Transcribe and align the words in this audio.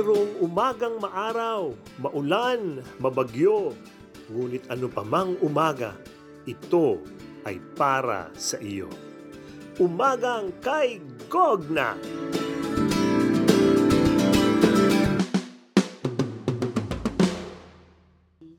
mayroong 0.00 0.40
umagang 0.40 0.96
maaraw, 0.96 1.76
maulan, 2.00 2.80
mabagyo. 2.96 3.76
Ngunit 4.32 4.64
ano 4.72 4.88
pa 4.88 5.04
mang 5.04 5.36
umaga, 5.44 5.92
ito 6.48 7.04
ay 7.44 7.60
para 7.76 8.32
sa 8.32 8.56
iyo. 8.64 8.88
Umagang 9.76 10.56
kay 10.64 11.04
Gogna! 11.28 12.00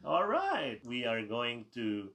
All 0.05 0.29
right, 0.29 0.77
we 0.85 1.09
are 1.09 1.25
going 1.25 1.65
to 1.73 2.13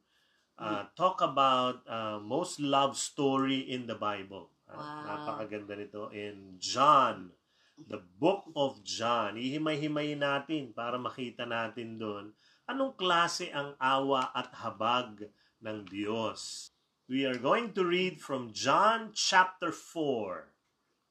uh, 0.55 0.87
talk 0.95 1.19
about 1.19 1.83
uh, 1.91 2.23
most 2.23 2.63
love 2.63 2.95
story 2.95 3.67
in 3.67 3.91
the 3.91 3.99
Bible. 3.99 4.55
Uh, 4.71 4.79
Wow. 4.79 5.03
Napakaganda 5.03 5.75
nito 5.75 6.15
in 6.15 6.63
John, 6.63 7.35
the 7.77 8.01
book 8.17 8.49
of 8.57 8.81
John. 8.81 9.37
Ihimay-himayin 9.37 10.25
natin 10.25 10.73
para 10.73 10.97
makita 10.97 11.45
natin 11.45 12.01
doon 12.01 12.33
anong 12.67 12.97
klase 12.99 13.53
ang 13.53 13.77
awa 13.79 14.33
at 14.33 14.51
habag 14.57 15.29
ng 15.61 15.85
Diyos. 15.87 16.73
We 17.07 17.23
are 17.23 17.39
going 17.39 17.71
to 17.79 17.87
read 17.87 18.19
from 18.19 18.51
John 18.51 19.15
chapter 19.15 19.71
4. 19.71 20.51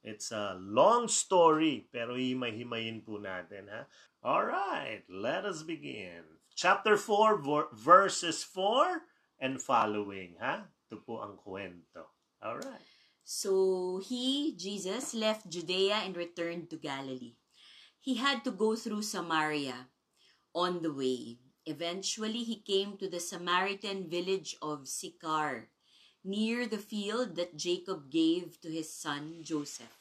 It's 0.06 0.30
a 0.30 0.60
long 0.60 1.08
story, 1.08 1.88
pero 1.90 2.14
himay-himayin 2.20 3.02
po 3.02 3.18
natin. 3.18 3.72
Ha? 3.72 3.88
All 4.22 4.46
right, 4.46 5.02
let 5.08 5.48
us 5.48 5.64
begin. 5.64 6.28
Chapter 6.54 7.00
4, 7.00 7.42
ver- 7.42 7.72
verses 7.74 8.44
4 8.44 9.08
and 9.40 9.58
following. 9.58 10.36
Ha? 10.44 10.68
Ito 10.92 11.02
po 11.02 11.24
ang 11.24 11.40
kwento. 11.40 12.12
All 12.44 12.60
right. 12.60 12.95
So 13.26 13.98
he, 14.06 14.54
Jesus, 14.56 15.18
left 15.18 15.50
Judea 15.50 16.06
and 16.06 16.16
returned 16.16 16.70
to 16.70 16.78
Galilee. 16.78 17.34
He 18.00 18.22
had 18.22 18.46
to 18.46 18.52
go 18.52 18.76
through 18.76 19.02
Samaria 19.02 19.90
on 20.54 20.84
the 20.84 20.94
way. 20.94 21.42
Eventually, 21.66 22.46
he 22.46 22.62
came 22.62 22.98
to 22.98 23.10
the 23.10 23.20
Samaritan 23.20 24.08
village 24.08 24.56
of 24.62 24.88
Sychar, 24.88 25.70
near 26.24 26.68
the 26.68 26.78
field 26.78 27.36
that 27.36 27.58
Jacob 27.58 28.12
gave 28.12 28.62
to 28.62 28.70
his 28.70 28.94
son 28.94 29.42
Joseph. 29.42 29.98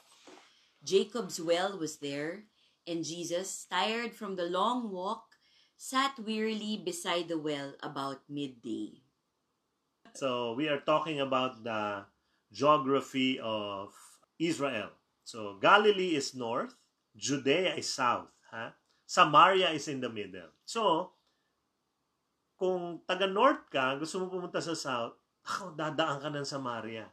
Jacob's 0.85 1.41
well 1.41 1.79
was 1.79 1.97
there, 2.05 2.45
and 2.87 3.09
Jesus, 3.09 3.65
tired 3.73 4.13
from 4.13 4.37
the 4.37 4.45
long 4.45 4.93
walk, 4.93 5.41
sat 5.79 6.21
wearily 6.21 6.77
beside 6.77 7.29
the 7.29 7.39
well 7.39 7.73
about 7.83 8.21
midday. 8.29 9.01
So 10.13 10.53
we 10.53 10.69
are 10.69 10.85
talking 10.85 11.21
about 11.21 11.65
the 11.65 12.05
geography 12.55 13.43
of 13.43 13.91
Israel. 14.39 14.95
So 15.27 15.59
Galilee 15.59 16.15
is 16.15 16.39
north, 16.39 16.79
Judea 17.19 17.75
is 17.75 17.91
south, 17.91 18.31
ha? 18.55 18.79
Samaria 19.03 19.75
is 19.75 19.91
in 19.91 19.99
the 19.99 20.09
middle. 20.09 20.55
So 20.63 21.11
kung 22.55 23.03
taga 23.03 23.27
north 23.27 23.67
ka, 23.67 23.99
gusto 23.99 24.23
mo 24.23 24.31
pumunta 24.31 24.63
sa 24.63 24.79
south, 24.79 25.19
ako, 25.45 25.75
dadaan 25.77 26.23
ka 26.23 26.31
ng 26.31 26.47
Samaria. 26.47 27.11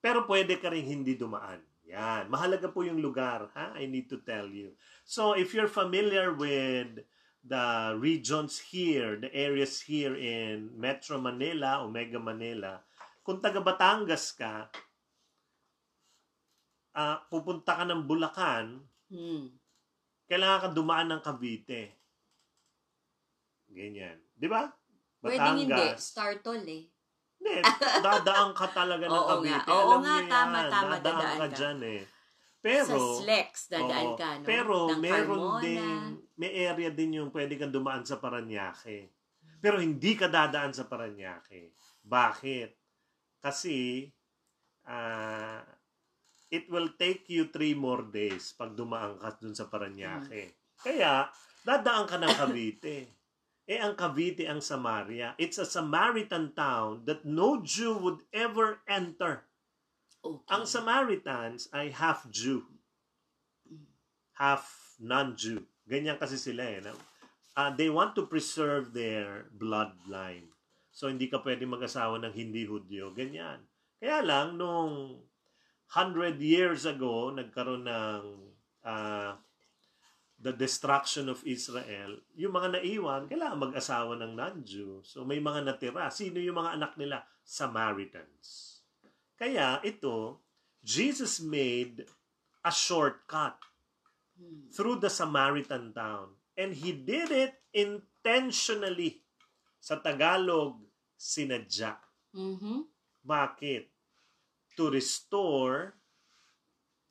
Pero 0.00 0.26
pwede 0.26 0.58
ka 0.58 0.72
rin 0.72 0.82
hindi 0.88 1.14
dumaan. 1.14 1.62
Yan. 1.88 2.28
Mahalaga 2.28 2.68
po 2.68 2.82
yung 2.84 3.00
lugar, 3.00 3.48
ha? 3.54 3.72
I 3.78 3.86
need 3.86 4.10
to 4.12 4.20
tell 4.20 4.50
you. 4.50 4.76
So, 5.08 5.32
if 5.32 5.56
you're 5.56 5.70
familiar 5.70 6.36
with 6.36 7.00
the 7.40 7.96
regions 7.96 8.60
here, 8.60 9.16
the 9.16 9.32
areas 9.32 9.80
here 9.80 10.12
in 10.12 10.74
Metro 10.76 11.16
Manila 11.16 11.80
o 11.80 11.88
Mega 11.88 12.20
Manila, 12.20 12.84
kung 13.28 13.44
taga 13.44 13.60
Batangas 13.60 14.32
ka, 14.32 14.72
ah, 16.96 17.20
pupunta 17.28 17.76
ka 17.76 17.84
ng 17.84 18.08
Bulacan, 18.08 18.80
Hmm. 19.12 19.52
kailangan 20.24 20.60
ka 20.64 20.68
dumaan 20.72 21.12
ng 21.12 21.20
Cavite. 21.20 21.92
Ganyan. 23.68 24.16
Di 24.32 24.48
ba? 24.48 24.64
Pwedeng 25.20 25.60
hindi. 25.60 25.86
Startol 26.00 26.64
eh. 26.64 26.88
Hindi, 27.38 27.56
dadaan 28.08 28.56
ka 28.56 28.72
talaga 28.72 29.04
ng 29.04 29.12
Oo 29.12 29.28
Cavite. 29.28 29.60
nga. 29.60 29.60
Oo 29.68 29.92
Alam 29.92 30.00
nga, 30.00 30.16
tama, 30.24 30.58
yan. 30.58 30.70
tama, 30.72 30.88
Dadaan 30.88 31.04
dadaan 31.04 31.36
ka 31.36 31.46
ka. 31.46 31.56
dyan 31.56 31.78
eh. 31.84 32.02
Pero, 32.58 32.96
sa 32.96 32.98
Slex, 33.22 33.50
dadaan 33.68 34.06
oo, 34.08 34.16
ka, 34.16 34.28
no? 34.40 34.46
pero 34.48 34.76
Ng 34.88 34.98
meron 34.98 35.36
Carmona. 35.38 35.60
din, 35.62 36.00
may 36.34 36.52
area 36.64 36.90
din 36.90 37.20
yung 37.20 37.30
pwede 37.30 37.54
kang 37.54 37.70
dumaan 37.70 38.02
sa 38.02 38.16
Paranaque. 38.16 39.12
Pero 39.60 39.78
hindi 39.78 40.16
ka 40.16 40.26
dadaan 40.26 40.72
sa 40.72 40.88
Paranaque. 40.88 41.76
Bakit? 42.02 42.77
Kasi, 43.38 44.08
ah, 44.86 45.62
it 46.50 46.66
will 46.72 46.88
take 46.96 47.28
you 47.28 47.52
three 47.52 47.76
more 47.76 48.02
days 48.08 48.56
pag 48.56 48.72
dumaan 48.74 49.20
ka 49.20 49.36
dun 49.38 49.54
sa 49.54 49.68
Paranaque. 49.68 50.56
Kaya, 50.80 51.28
dadaan 51.62 52.06
ka 52.08 52.16
ng 52.16 52.34
Cavite. 52.34 52.96
eh, 53.68 53.76
ang 53.76 53.92
Cavite 53.92 54.48
ang 54.48 54.64
Samaria. 54.64 55.36
It's 55.36 55.60
a 55.60 55.68
Samaritan 55.68 56.56
town 56.56 57.04
that 57.04 57.28
no 57.28 57.60
Jew 57.60 58.00
would 58.00 58.24
ever 58.32 58.80
enter. 58.88 59.44
Okay. 60.24 60.48
Ang 60.48 60.64
Samaritans 60.64 61.68
ay 61.76 61.92
half 61.92 62.24
Jew. 62.32 62.64
Half 64.40 64.96
non-Jew. 64.98 65.62
Ganyan 65.84 66.16
kasi 66.16 66.40
sila 66.40 66.64
eh. 66.64 66.80
Ah, 67.54 67.70
they 67.74 67.92
want 67.92 68.16
to 68.16 68.24
preserve 68.24 68.96
their 68.96 69.52
bloodline. 69.52 70.48
So, 70.98 71.06
hindi 71.06 71.30
ka 71.30 71.38
pwede 71.46 71.62
mag-asawa 71.62 72.18
ng 72.18 72.34
hindi 72.34 72.66
Hudyo. 72.66 73.14
Ganyan. 73.14 73.62
Kaya 74.02 74.18
lang, 74.26 74.58
nung 74.58 75.22
100 75.94 76.42
years 76.42 76.90
ago, 76.90 77.30
nagkaroon 77.30 77.86
ng 77.86 78.22
ah, 78.82 79.38
the 80.42 80.50
destruction 80.50 81.30
of 81.30 81.38
Israel, 81.46 82.18
yung 82.34 82.50
mga 82.50 82.82
naiwan, 82.82 83.30
kailangan 83.30 83.70
mag-asawa 83.70 84.18
ng 84.18 84.34
non-Jew. 84.34 85.06
So, 85.06 85.22
may 85.22 85.38
mga 85.38 85.62
natira. 85.62 86.10
Sino 86.10 86.42
yung 86.42 86.58
mga 86.58 86.74
anak 86.74 86.98
nila? 86.98 87.22
Samaritans. 87.46 88.82
Kaya 89.38 89.78
ito, 89.86 90.42
Jesus 90.82 91.38
made 91.38 92.10
a 92.66 92.74
shortcut 92.74 93.62
Hmm. 94.38 94.70
through 94.70 95.02
the 95.02 95.10
Samaritan 95.10 95.90
town. 95.90 96.38
And 96.54 96.70
he 96.70 96.94
did 96.94 97.34
it 97.34 97.58
intentionally. 97.74 99.26
Sa 99.82 99.98
Tagalog, 99.98 100.78
sinadya. 101.18 101.98
Mhm. 102.32 102.86
Bakit? 103.26 103.90
To 104.78 104.94
restore 104.94 105.98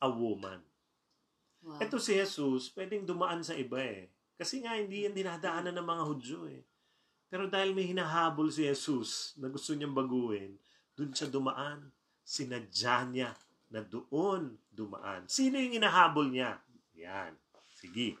a 0.00 0.08
woman. 0.08 0.64
Wow. 1.60 1.84
Ito 1.84 2.00
si 2.00 2.16
Jesus, 2.16 2.72
pwedeng 2.72 3.04
dumaan 3.04 3.44
sa 3.44 3.52
iba 3.52 3.76
eh. 3.76 4.08
Kasi 4.40 4.64
nga 4.64 4.72
hindi 4.78 5.04
yan 5.04 5.12
dinadaanan 5.12 5.76
ng 5.76 5.84
mga 5.84 6.04
Hudyo 6.08 6.40
eh. 6.48 6.64
Pero 7.28 7.44
dahil 7.44 7.76
may 7.76 7.84
hinahabol 7.84 8.48
si 8.48 8.64
Jesus 8.64 9.36
na 9.36 9.52
gusto 9.52 9.76
niyang 9.76 9.92
baguhin, 9.92 10.56
dun 10.96 11.12
siya 11.12 11.28
dumaan. 11.28 11.92
Sinadya 12.24 13.04
niya 13.04 13.30
na 13.68 13.84
doon 13.84 14.56
dumaan. 14.72 15.28
Sino 15.28 15.60
yung 15.60 15.76
hinahabol 15.76 16.32
niya? 16.32 16.56
Yan. 16.96 17.36
Sige. 17.76 18.16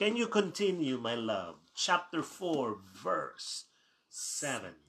Can 0.00 0.16
you 0.16 0.28
continue, 0.28 0.96
my 0.96 1.16
love? 1.16 1.60
Chapter 1.76 2.24
4, 2.24 2.80
verse 2.80 3.68
7. 4.08 4.85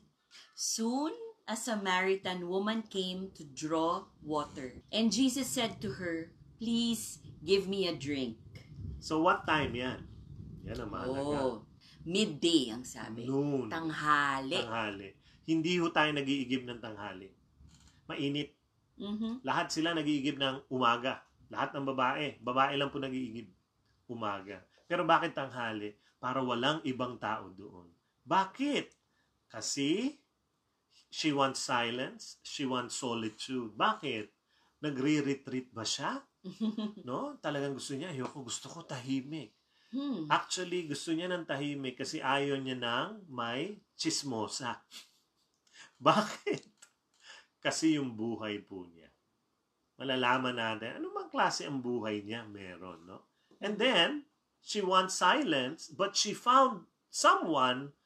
Soon 0.57 1.13
a 1.45 1.53
Samaritan 1.53 2.49
woman 2.49 2.81
came 2.89 3.29
to 3.37 3.45
draw 3.45 4.09
water. 4.25 4.73
And 4.89 5.13
Jesus 5.13 5.45
said 5.45 5.77
to 5.85 6.01
her, 6.01 6.33
Please 6.57 7.21
give 7.45 7.69
me 7.69 7.85
a 7.85 7.93
drink. 7.93 8.41
So 8.97 9.21
what 9.21 9.45
time 9.45 9.77
yan? 9.77 10.09
Yan 10.65 10.81
ang 10.81 10.89
mahalaga. 10.89 11.37
Oh, 11.37 11.61
midday 12.01 12.73
ang 12.73 12.81
sabi. 12.81 13.29
Noon. 13.29 13.69
Tanghali. 13.69 14.57
tanghali. 14.57 15.09
Hindi 15.45 15.77
ho 15.77 15.93
tayo 15.93 16.09
nag-iigib 16.17 16.65
ng 16.65 16.81
tanghali. 16.81 17.29
Mainit. 18.09 18.57
Mhm. 18.97 19.45
Lahat 19.45 19.69
sila 19.69 19.93
nag-iigib 19.93 20.41
ng 20.41 20.73
umaga. 20.73 21.21
Lahat 21.53 21.69
ng 21.77 21.85
babae. 21.85 22.41
Babae 22.41 22.73
lang 22.81 22.89
po 22.89 22.97
nag-iigib 22.97 23.45
umaga. 24.09 24.65
Pero 24.89 25.05
bakit 25.05 25.37
tanghali? 25.37 25.93
Para 26.17 26.41
walang 26.41 26.81
ibang 26.81 27.21
tao 27.21 27.53
doon. 27.53 27.93
Bakit? 28.25 28.89
Kasi 29.53 30.17
she 31.09 31.31
wants 31.31 31.63
silence. 31.63 32.37
She 32.43 32.67
wants 32.67 32.99
solitude. 32.99 33.75
Bakit? 33.75 34.31
Nagre-retreat 34.83 35.73
ba 35.73 35.83
siya? 35.83 36.21
No? 37.07 37.35
Talagang 37.43 37.75
gusto 37.75 37.97
niya, 37.97 38.13
ayoko, 38.13 38.47
gusto 38.47 38.71
ko 38.71 38.87
tahimik. 38.87 39.55
Hmm. 39.91 40.27
Actually, 40.27 40.83
gusto 40.87 41.15
niya 41.15 41.31
ng 41.31 41.47
tahimik 41.47 42.03
kasi 42.03 42.19
ayaw 42.19 42.59
niya 42.59 42.75
ng 42.75 43.31
may 43.31 43.79
chismosa. 43.95 44.83
Bakit? 46.07 46.67
Kasi 47.63 47.95
yung 47.95 48.13
buhay 48.13 48.61
po 48.63 48.85
niya. 48.87 49.07
Malalaman 49.97 50.55
natin, 50.59 51.01
ano 51.01 51.09
bang 51.09 51.31
klase 51.33 51.65
ang 51.65 51.81
buhay 51.81 52.21
niya? 52.21 52.45
Meron, 52.45 53.09
no? 53.09 53.33
And 53.57 53.81
then, 53.81 54.29
she 54.61 54.83
wants 54.83 55.17
silence, 55.17 55.89
but 55.89 56.13
she 56.13 56.37
found 56.37 56.85
someone 57.09 57.97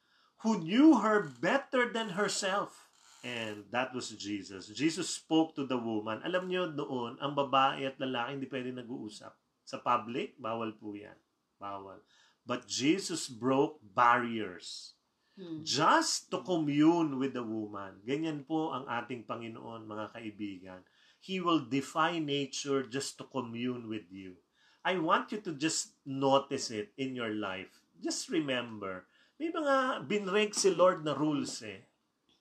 who 0.46 0.64
knew 0.64 1.04
her 1.04 1.20
better 1.20 1.92
than 1.92 2.16
herself. 2.16 2.91
And 3.22 3.70
that 3.70 3.94
was 3.94 4.10
Jesus. 4.18 4.74
Jesus 4.74 5.10
spoke 5.14 5.54
to 5.54 5.70
the 5.70 5.78
woman. 5.78 6.26
Alam 6.26 6.50
niyo 6.50 6.74
doon, 6.74 7.22
ang 7.22 7.38
babae 7.38 7.86
at 7.86 8.02
lalaki 8.02 8.30
hindi 8.34 8.48
pwede 8.50 8.74
nag-uusap. 8.74 9.34
Sa 9.62 9.78
public, 9.78 10.42
bawal 10.42 10.74
po 10.74 10.98
yan. 10.98 11.16
Bawal. 11.62 12.02
But 12.42 12.66
Jesus 12.66 13.30
broke 13.30 13.78
barriers 13.82 14.98
Hmm. 15.42 15.64
just 15.64 16.28
to 16.30 16.44
commune 16.44 17.16
with 17.16 17.34
the 17.34 17.42
woman. 17.42 18.04
Ganyan 18.04 18.44
po 18.44 18.76
ang 18.76 18.84
ating 18.84 19.24
Panginoon, 19.24 19.88
mga 19.88 20.12
kaibigan. 20.12 20.82
He 21.24 21.40
will 21.40 21.64
defy 21.64 22.20
nature 22.20 22.84
just 22.84 23.16
to 23.22 23.26
commune 23.26 23.88
with 23.88 24.12
you. 24.12 24.36
I 24.84 24.98
want 25.00 25.32
you 25.32 25.40
to 25.46 25.54
just 25.56 25.98
notice 26.04 26.74
it 26.74 26.92
in 26.98 27.14
your 27.16 27.32
life. 27.32 27.86
Just 28.02 28.28
remember, 28.28 29.06
may 29.38 29.54
mga 29.54 30.06
binrake 30.10 30.58
si 30.58 30.74
Lord 30.74 31.06
na 31.06 31.14
rules 31.14 31.62
eh. 31.62 31.86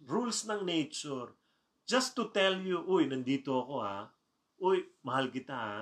Rules 0.05 0.49
ng 0.49 0.65
nature. 0.65 1.37
Just 1.85 2.17
to 2.17 2.31
tell 2.31 2.57
you, 2.57 2.81
uy, 2.87 3.05
nandito 3.05 3.53
ako 3.53 3.75
ha. 3.83 4.09
Uy, 4.61 4.87
mahal 5.05 5.29
kita 5.29 5.53
ha. 5.57 5.79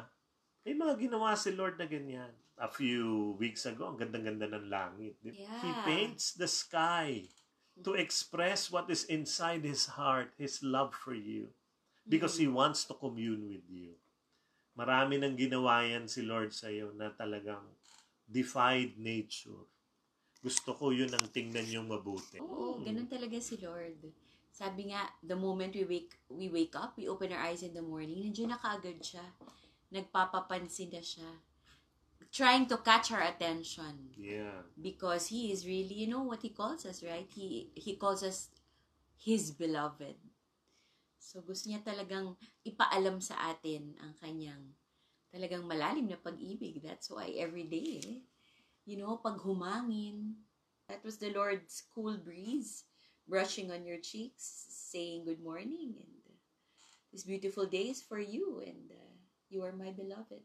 May 0.64 0.74
mga 0.74 0.98
ginawa 1.08 1.36
si 1.38 1.52
Lord 1.54 1.78
na 1.78 1.86
ganyan. 1.86 2.32
A 2.58 2.66
few 2.66 3.38
weeks 3.38 3.62
ago, 3.70 3.86
ang 3.86 3.98
gandang-ganda 4.00 4.50
ng 4.50 4.66
langit. 4.66 5.14
He 5.22 5.30
Yeah. 5.30 5.86
paints 5.86 6.34
the 6.34 6.50
sky 6.50 7.30
to 7.86 7.94
express 7.94 8.66
what 8.66 8.90
is 8.90 9.06
inside 9.06 9.62
his 9.62 9.94
heart, 9.94 10.34
his 10.34 10.58
love 10.66 10.90
for 10.90 11.14
you. 11.14 11.54
Because 12.02 12.40
he 12.40 12.50
wants 12.50 12.82
to 12.90 12.98
commune 12.98 13.46
with 13.46 13.68
you. 13.70 13.94
Marami 14.74 15.20
nang 15.22 15.38
ginawa 15.38 15.86
yan 15.86 16.10
si 16.10 16.24
Lord 16.26 16.50
sa 16.50 16.66
iyo 16.66 16.90
na 16.94 17.14
talagang 17.14 17.62
defied 18.26 18.98
nature. 18.98 19.66
Gusto 20.38 20.70
ko 20.78 20.94
yun 20.94 21.10
ang 21.10 21.26
tingnan 21.34 21.66
yung 21.66 21.90
mabuti. 21.90 22.38
Oo, 22.38 22.78
Mm. 22.78 22.84
ganun 22.86 23.08
talaga 23.10 23.36
si 23.42 23.58
Lord. 23.58 23.98
Sabi 24.54 24.90
nga, 24.90 25.06
the 25.22 25.34
moment 25.38 25.74
we 25.74 25.86
wake 25.86 26.14
we 26.30 26.46
wake 26.50 26.74
up, 26.74 26.94
we 26.98 27.06
open 27.06 27.30
our 27.30 27.42
eyes 27.46 27.62
in 27.62 27.74
the 27.74 27.82
morning, 27.82 28.22
nandiyan 28.26 28.54
na 28.54 28.58
kaagad 28.58 28.98
siya. 29.02 29.22
Nagpapapansin 29.90 30.90
na 30.94 31.02
siya. 31.02 31.30
Trying 32.28 32.68
to 32.68 32.76
catch 32.84 33.08
our 33.14 33.24
attention. 33.24 34.12
Yeah. 34.14 34.66
Because 34.76 35.32
He 35.32 35.48
is 35.50 35.64
really, 35.64 36.04
you 36.04 36.08
know 36.10 36.22
what 36.22 36.42
He 36.44 36.50
calls 36.52 36.84
us, 36.84 37.00
right? 37.02 37.26
He, 37.32 37.72
he 37.74 37.96
calls 37.96 38.20
us 38.22 38.50
His 39.16 39.50
beloved. 39.54 40.18
So 41.18 41.40
gusto 41.42 41.68
niya 41.68 41.82
talagang 41.82 42.36
ipaalam 42.62 43.18
sa 43.20 43.52
atin 43.52 43.96
ang 44.00 44.14
kanyang 44.16 44.64
talagang 45.28 45.64
malalim 45.66 46.08
na 46.08 46.16
pag-ibig. 46.16 46.80
That's 46.80 47.08
why 47.12 47.32
every 47.36 47.68
day, 47.68 48.24
you 48.88 48.96
know, 48.96 49.20
pag 49.20 49.36
humangin, 49.44 50.40
that 50.88 51.04
was 51.04 51.20
the 51.20 51.28
Lord's 51.36 51.84
cool 51.92 52.16
breeze 52.16 52.88
brushing 53.28 53.68
on 53.68 53.84
your 53.84 54.00
cheeks, 54.00 54.64
saying 54.72 55.28
good 55.28 55.44
morning, 55.44 55.92
and 56.00 56.16
uh, 56.24 56.40
this 57.12 57.28
beautiful 57.28 57.68
day 57.68 57.92
is 57.92 58.00
for 58.00 58.16
you, 58.16 58.64
and 58.64 58.88
uh, 58.88 59.12
you 59.52 59.60
are 59.60 59.76
my 59.76 59.92
beloved. 59.92 60.40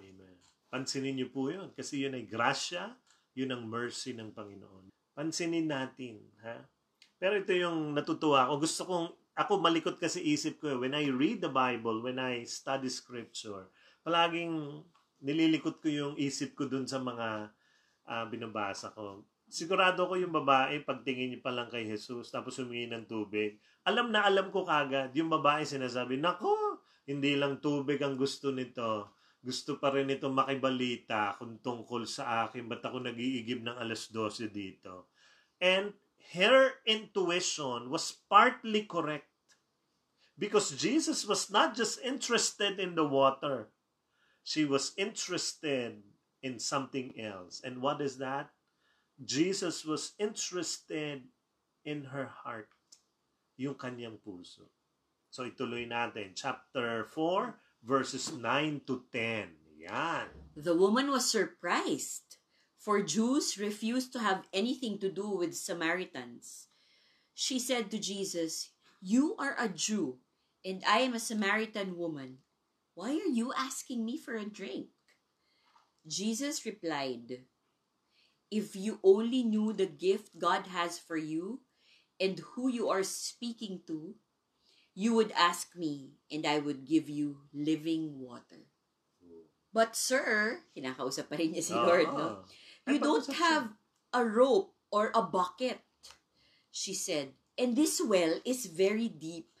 Amen. 0.00 0.40
Pansinin 0.72 1.20
niyo 1.20 1.28
po 1.28 1.52
yun. 1.52 1.68
Kasi 1.76 2.00
yun 2.00 2.16
ay 2.16 2.24
grasya, 2.24 2.96
yun 3.36 3.52
ang 3.52 3.68
mercy 3.68 4.16
ng 4.16 4.32
Panginoon. 4.32 4.88
Pansinin 5.12 5.68
natin, 5.68 6.24
ha? 6.40 6.64
Pero 7.20 7.36
ito 7.36 7.52
yung 7.52 7.92
natutuwa 7.92 8.48
ko. 8.48 8.56
Gusto 8.56 8.88
kong, 8.88 9.06
ako 9.36 9.60
malikot 9.60 10.00
kasi 10.00 10.24
isip 10.24 10.64
ko, 10.64 10.80
when 10.80 10.96
I 10.96 11.12
read 11.12 11.44
the 11.44 11.52
Bible, 11.52 12.00
when 12.00 12.16
I 12.16 12.48
study 12.48 12.88
scripture, 12.88 13.68
palaging 14.00 14.80
nililikot 15.20 15.80
ko 15.80 15.88
yung 15.92 16.14
isip 16.16 16.56
ko 16.56 16.68
dun 16.68 16.88
sa 16.88 17.00
mga 17.00 17.52
ah, 18.06 18.26
binabasa 18.26 18.94
ko. 18.94 19.26
Sigurado 19.46 20.10
ko 20.10 20.18
yung 20.18 20.34
babae, 20.34 20.82
pagtingin 20.82 21.38
niya 21.38 21.44
pa 21.44 21.54
lang 21.54 21.70
kay 21.70 21.86
Jesus, 21.86 22.30
tapos 22.34 22.58
humingi 22.58 22.90
ng 22.90 23.06
tubig, 23.06 23.62
alam 23.86 24.10
na 24.10 24.26
alam 24.26 24.50
ko 24.50 24.66
kagad, 24.66 25.14
yung 25.14 25.30
babae 25.30 25.62
sinasabi, 25.62 26.18
Nako, 26.18 26.82
hindi 27.06 27.38
lang 27.38 27.62
tubig 27.62 28.02
ang 28.02 28.18
gusto 28.18 28.50
nito. 28.50 29.14
Gusto 29.38 29.78
pa 29.78 29.94
rin 29.94 30.10
ito 30.10 30.26
makibalita 30.26 31.38
kung 31.38 31.62
tungkol 31.62 32.02
sa 32.02 32.50
akin, 32.50 32.66
ba't 32.66 32.82
ako 32.82 33.06
nag-iigib 33.06 33.62
ng 33.62 33.78
alas 33.78 34.10
12 34.10 34.50
dito. 34.50 35.14
And 35.62 35.94
her 36.34 36.82
intuition 36.82 37.86
was 37.86 38.10
partly 38.26 38.90
correct. 38.90 39.30
Because 40.34 40.74
Jesus 40.74 41.22
was 41.24 41.48
not 41.48 41.78
just 41.78 42.02
interested 42.02 42.82
in 42.82 42.98
the 42.98 43.06
water. 43.06 43.70
She 44.42 44.66
was 44.66 44.92
interested 44.98 46.02
in 46.42 46.58
something 46.58 47.14
else. 47.20 47.60
And 47.64 47.80
what 47.80 48.00
is 48.00 48.18
that? 48.18 48.50
Jesus 49.24 49.84
was 49.84 50.12
interested 50.18 51.22
in 51.84 52.04
her 52.12 52.28
heart, 52.28 52.68
yung 53.56 53.74
kanyang 53.74 54.20
puso. 54.20 54.68
So 55.30 55.44
ituloy 55.44 55.88
natin. 55.88 56.36
Chapter 56.36 57.04
4, 57.04 57.56
verses 57.84 58.32
9 58.32 58.82
to 58.86 59.04
10. 59.12 59.84
Yan. 59.86 60.28
The 60.56 60.74
woman 60.74 61.12
was 61.12 61.30
surprised, 61.30 62.40
for 62.76 63.00
Jews 63.02 63.56
refused 63.60 64.12
to 64.12 64.20
have 64.20 64.48
anything 64.52 64.98
to 65.00 65.12
do 65.12 65.28
with 65.28 65.56
Samaritans. 65.56 66.68
She 67.36 67.60
said 67.60 67.90
to 67.92 67.98
Jesus, 68.00 68.72
You 69.00 69.36
are 69.38 69.54
a 69.60 69.68
Jew, 69.68 70.18
and 70.64 70.80
I 70.88 71.04
am 71.04 71.12
a 71.12 71.20
Samaritan 71.20 71.96
woman. 71.96 72.40
Why 72.96 73.12
are 73.20 73.28
you 73.28 73.52
asking 73.52 74.04
me 74.04 74.16
for 74.16 74.34
a 74.34 74.48
drink? 74.48 74.95
Jesus 76.06 76.64
replied, 76.64 77.44
If 78.50 78.76
you 78.78 79.02
only 79.02 79.42
knew 79.42 79.72
the 79.72 79.90
gift 79.90 80.38
God 80.38 80.70
has 80.70 80.98
for 80.98 81.16
you 81.16 81.60
and 82.20 82.38
who 82.54 82.70
you 82.70 82.88
are 82.88 83.02
speaking 83.02 83.82
to, 83.86 84.14
you 84.94 85.12
would 85.12 85.32
ask 85.36 85.76
me, 85.76 86.16
and 86.32 86.46
I 86.46 86.58
would 86.58 86.86
give 86.86 87.10
you 87.10 87.44
living 87.52 88.16
water. 88.16 88.70
But 89.76 89.92
sir, 89.92 90.64
kinakausap 90.72 91.28
pa 91.28 91.36
rin 91.36 91.52
niya 91.52 91.60
si 91.60 91.76
Lord, 91.76 92.08
no? 92.08 92.48
You 92.88 92.96
don't 92.96 93.28
have 93.36 93.76
a 94.08 94.24
rope 94.24 94.72
or 94.88 95.12
a 95.12 95.20
bucket, 95.20 95.84
she 96.72 96.96
said. 96.96 97.36
And 97.60 97.76
this 97.76 98.00
well 98.00 98.40
is 98.48 98.72
very 98.72 99.12
deep. 99.12 99.52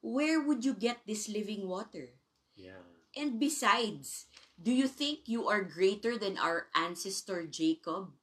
Where 0.00 0.40
would 0.40 0.64
you 0.64 0.72
get 0.72 1.04
this 1.04 1.28
living 1.28 1.68
water? 1.68 2.16
Yeah. 2.56 2.80
And 3.12 3.36
besides, 3.36 4.32
do 4.60 4.72
you 4.72 4.86
think 4.86 5.26
you 5.26 5.48
are 5.48 5.62
greater 5.62 6.18
than 6.18 6.38
our 6.38 6.70
ancestor 6.74 7.46
Jacob, 7.46 8.14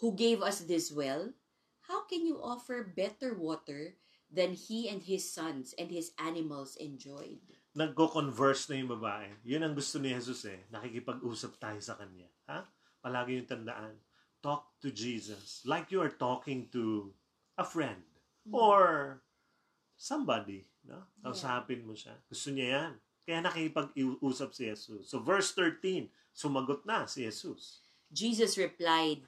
who 0.00 0.14
gave 0.14 0.42
us 0.42 0.60
this 0.66 0.90
well? 0.90 1.34
How 1.86 2.06
can 2.06 2.26
you 2.26 2.38
offer 2.42 2.82
better 2.82 3.34
water 3.34 3.98
than 4.30 4.54
he 4.54 4.88
and 4.88 5.02
his 5.02 5.28
sons 5.28 5.74
and 5.78 5.90
his 5.90 6.12
animals 6.18 6.76
enjoyed? 6.78 7.42
Nagko-converse 7.76 8.68
na 8.68 8.76
yung 8.80 8.92
babae. 8.92 9.28
Yun 9.44 9.64
ang 9.64 9.74
gusto 9.74 9.96
ni 9.98 10.12
Jesus 10.12 10.44
eh. 10.48 10.60
Nakikipag-usap 10.72 11.56
tayo 11.56 11.80
sa 11.80 11.96
kanya. 11.96 12.28
Ha? 12.48 12.68
Palagi 13.00 13.40
yung 13.40 13.48
tandaan. 13.48 13.96
Talk 14.44 14.76
to 14.82 14.92
Jesus. 14.92 15.64
Like 15.64 15.88
you 15.90 16.02
are 16.04 16.12
talking 16.12 16.68
to 16.74 17.12
a 17.56 17.64
friend. 17.64 18.04
Or 18.50 19.20
somebody. 19.96 20.66
No? 20.84 21.06
Kausapin 21.22 21.86
mo 21.86 21.94
siya. 21.94 22.18
Gusto 22.26 22.50
niya 22.50 22.68
yan. 22.76 22.92
Kaya 23.22 23.38
nakikipag-usap 23.42 24.50
si 24.50 24.66
Jesus. 24.66 25.06
So 25.06 25.22
verse 25.22 25.54
13, 25.54 26.10
sumagot 26.34 26.82
na 26.82 27.06
si 27.06 27.22
Jesus. 27.22 27.82
Jesus 28.10 28.58
replied, 28.58 29.22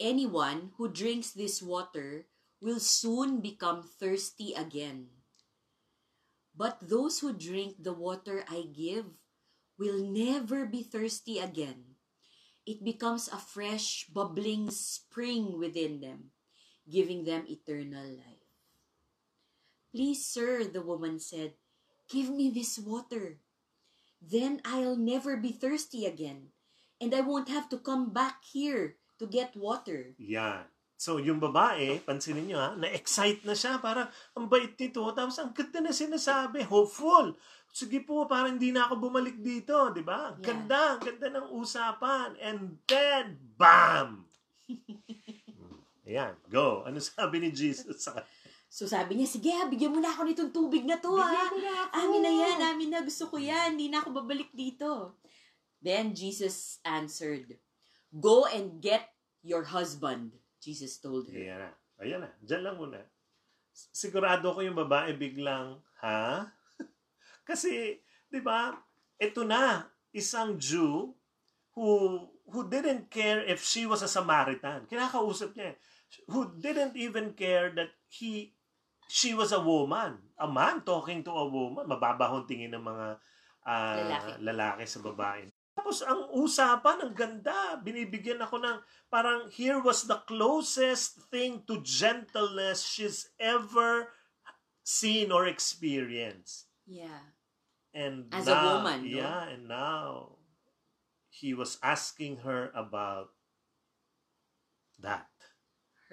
Anyone 0.00 0.72
who 0.76 0.88
drinks 0.88 1.36
this 1.36 1.60
water 1.60 2.26
will 2.60 2.80
soon 2.80 3.40
become 3.40 3.84
thirsty 3.84 4.52
again. 4.56 5.08
But 6.56 6.80
those 6.82 7.20
who 7.20 7.32
drink 7.32 7.80
the 7.80 7.92
water 7.92 8.44
I 8.48 8.68
give 8.68 9.06
will 9.78 10.04
never 10.04 10.66
be 10.66 10.82
thirsty 10.82 11.38
again. 11.38 11.96
It 12.66 12.84
becomes 12.84 13.28
a 13.28 13.40
fresh, 13.40 14.06
bubbling 14.12 14.70
spring 14.70 15.56
within 15.56 16.00
them, 16.00 16.36
giving 16.84 17.24
them 17.24 17.48
eternal 17.48 18.04
life. 18.04 18.44
Please, 19.90 20.24
sir, 20.24 20.64
the 20.64 20.82
woman 20.82 21.18
said, 21.18 21.56
give 22.10 22.28
me 22.28 22.50
this 22.50 22.76
water. 22.76 23.38
Then 24.18 24.60
I'll 24.66 24.98
never 24.98 25.38
be 25.38 25.54
thirsty 25.54 26.04
again, 26.04 26.52
and 27.00 27.14
I 27.14 27.22
won't 27.22 27.48
have 27.48 27.70
to 27.70 27.78
come 27.78 28.10
back 28.10 28.44
here 28.44 28.98
to 29.22 29.24
get 29.24 29.56
water. 29.56 30.18
Yan. 30.18 30.66
So, 31.00 31.16
yung 31.16 31.40
babae, 31.40 32.04
pansinin 32.04 32.44
nyo 32.44 32.60
ha, 32.60 32.76
na-excite 32.76 33.48
na 33.48 33.56
siya. 33.56 33.80
Parang, 33.80 34.12
ang 34.36 34.52
bait 34.52 34.76
nito. 34.76 35.00
Tapos, 35.16 35.40
ang 35.40 35.56
ganda 35.56 35.80
na 35.80 35.96
sinasabi. 35.96 36.60
Hopeful. 36.68 37.32
Sige 37.72 38.04
po, 38.04 38.28
parang 38.28 38.60
hindi 38.60 38.68
na 38.68 38.84
ako 38.84 39.08
bumalik 39.08 39.40
dito. 39.40 39.88
Di 39.96 40.04
ba? 40.04 40.36
Yeah. 40.36 40.44
Ganda. 40.44 41.00
Ang 41.00 41.02
ganda 41.08 41.28
ng 41.40 41.48
usapan. 41.56 42.36
And 42.36 42.76
then, 42.84 43.40
bam! 43.56 44.28
Ayan, 46.04 46.36
go. 46.52 46.84
Ano 46.84 47.00
sabi 47.00 47.48
ni 47.48 47.48
Jesus 47.48 48.04
sa 48.04 48.20
So 48.70 48.86
sabi 48.86 49.18
niya, 49.18 49.26
sige 49.26 49.50
ha, 49.50 49.66
bigyan 49.66 49.90
mo 49.90 49.98
na 49.98 50.14
ako 50.14 50.30
nitong 50.30 50.54
tubig 50.54 50.86
na 50.86 51.02
to 51.02 51.10
ha. 51.18 51.26
Bigyan 51.26 51.50
mo 51.50 51.58
na 51.58 51.74
ako. 51.82 51.92
Amin 51.98 52.22
na 52.22 52.32
yan, 52.32 52.58
amin 52.70 52.90
na, 52.94 53.00
gusto 53.02 53.26
ko 53.26 53.36
yan, 53.36 53.74
hindi 53.74 53.90
na 53.90 53.98
ako 53.98 54.22
babalik 54.22 54.54
dito. 54.54 55.18
Then 55.82 56.14
Jesus 56.14 56.78
answered, 56.86 57.58
Go 58.14 58.46
and 58.46 58.78
get 58.78 59.10
your 59.42 59.66
husband, 59.66 60.38
Jesus 60.62 61.02
told 61.02 61.26
her. 61.34 61.40
Ayan 61.42 61.58
na. 61.58 61.70
Ayan 61.98 62.20
na. 62.22 62.30
Diyan 62.46 62.62
lang 62.62 62.76
muna. 62.78 63.02
Sigurado 63.74 64.54
ko 64.54 64.62
yung 64.62 64.78
babae 64.78 65.18
biglang, 65.18 65.82
ha? 65.98 66.46
Kasi, 67.48 67.98
di 68.30 68.38
ba, 68.38 68.70
ito 69.18 69.42
na, 69.42 69.90
isang 70.14 70.58
Jew 70.58 71.10
who 71.74 71.86
who 72.50 72.66
didn't 72.66 73.10
care 73.10 73.42
if 73.46 73.62
she 73.62 73.86
was 73.86 74.02
a 74.02 74.10
Samaritan. 74.10 74.86
Kinakausap 74.90 75.54
niya. 75.54 75.78
Who 76.26 76.50
didn't 76.58 76.98
even 76.98 77.38
care 77.38 77.70
that 77.78 77.94
he 78.10 78.58
she 79.10 79.34
was 79.34 79.50
a 79.50 79.58
woman. 79.58 80.22
A 80.38 80.46
man 80.46 80.86
talking 80.86 81.26
to 81.26 81.34
a 81.34 81.46
woman. 81.50 81.90
Mababahong 81.90 82.46
tingin 82.46 82.70
ng 82.70 82.86
mga 82.86 83.18
ah, 83.66 83.96
Lalaki. 83.98 84.32
lalaki 84.46 84.84
sa 84.86 85.02
babae. 85.02 85.50
Tapos 85.74 86.04
ang 86.06 86.30
usapan, 86.36 87.02
ang 87.02 87.14
ganda. 87.16 87.74
Binibigyan 87.82 88.38
ako 88.38 88.62
ng 88.62 88.78
parang 89.10 89.50
here 89.50 89.82
was 89.82 90.06
the 90.06 90.22
closest 90.30 91.26
thing 91.32 91.66
to 91.66 91.82
gentleness 91.82 92.86
she's 92.86 93.34
ever 93.42 94.14
seen 94.86 95.34
or 95.34 95.50
experienced. 95.50 96.70
Yeah. 96.86 97.34
And 97.90 98.30
As 98.30 98.46
a 98.46 98.54
now, 98.54 98.78
woman, 98.78 99.02
no? 99.02 99.18
Yeah, 99.18 99.42
and 99.50 99.66
now 99.66 100.38
he 101.32 101.54
was 101.54 101.78
asking 101.82 102.46
her 102.46 102.70
about 102.70 103.34
that. 105.02 105.29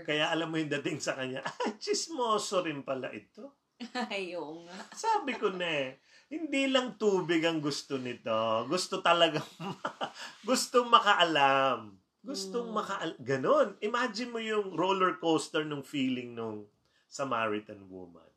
Kaya 0.06 0.30
alam 0.30 0.54
mo 0.54 0.62
yung 0.62 0.70
dating 0.70 1.02
sa 1.02 1.18
kanya, 1.18 1.42
ay, 1.66 1.78
chismoso 1.82 2.62
rin 2.62 2.86
pala 2.86 3.10
ito. 3.10 3.58
Ay, 4.10 4.34
oo 4.34 4.66
nga. 4.66 4.74
Sabi 4.94 5.38
ko 5.38 5.54
na 5.54 5.66
eh, 5.70 6.02
hindi 6.34 6.66
lang 6.66 6.98
tubig 6.98 7.46
ang 7.46 7.62
gusto 7.62 8.02
nito. 8.02 8.66
Gusto 8.66 9.06
talaga, 9.06 9.38
gusto 10.50 10.82
makaalam. 10.90 11.94
Gustong 12.28 12.68
Mm. 12.68 12.76
makaal... 12.76 13.10
Ganon. 13.24 13.80
Imagine 13.80 14.30
mo 14.34 14.40
yung 14.44 14.76
roller 14.76 15.16
coaster 15.16 15.64
nung 15.64 15.86
feeling 15.86 16.36
nung 16.36 16.68
Samaritan 17.08 17.88
woman. 17.88 18.28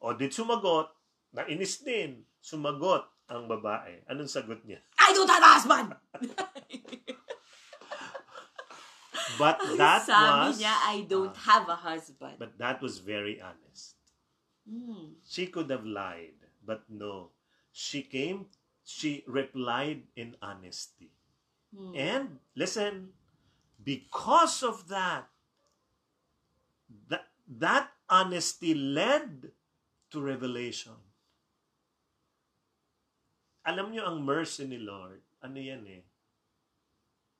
O, 0.00 0.16
di 0.16 0.32
sumagot, 0.32 0.88
nainis 1.36 1.84
din. 1.84 2.24
Sumagot 2.40 3.04
ang 3.28 3.44
babae. 3.44 4.00
Anong 4.08 4.32
sagot 4.32 4.64
niya? 4.64 4.80
I 4.96 5.12
don't 5.12 5.28
have 5.28 5.44
a 5.44 5.50
husband! 5.60 5.92
But 9.38 9.58
that 9.80 10.04
Sabi 10.06 10.48
was... 10.52 10.60
niya, 10.60 10.74
I 10.74 11.06
don't 11.08 11.34
Ah. 11.34 11.46
have 11.48 11.66
a 11.68 11.78
husband. 11.78 12.36
But 12.38 12.58
that 12.58 12.80
was 12.84 12.98
very 13.00 13.40
honest. 13.40 13.96
Hmm. 14.68 15.16
She 15.24 15.46
could 15.48 15.68
have 15.68 15.84
lied, 15.84 16.36
but 16.64 16.84
no. 16.88 17.32
She 17.72 18.02
came, 18.04 18.46
she 18.84 19.24
replied 19.26 20.08
in 20.16 20.36
honesty. 20.40 21.10
Hmm. 21.74 21.92
And 21.96 22.24
listen, 22.54 23.12
because 23.82 24.62
of 24.62 24.88
that, 24.88 25.28
that, 27.08 27.28
that 27.48 27.90
honesty 28.08 28.72
led 28.72 29.50
to 30.12 30.16
revelation. 30.22 30.96
Alam 33.64 33.92
niyo 33.96 34.04
ang 34.04 34.20
mercy 34.20 34.68
ni 34.68 34.76
Lord, 34.76 35.24
ano 35.40 35.56
yan 35.56 35.84
eh? 35.88 36.04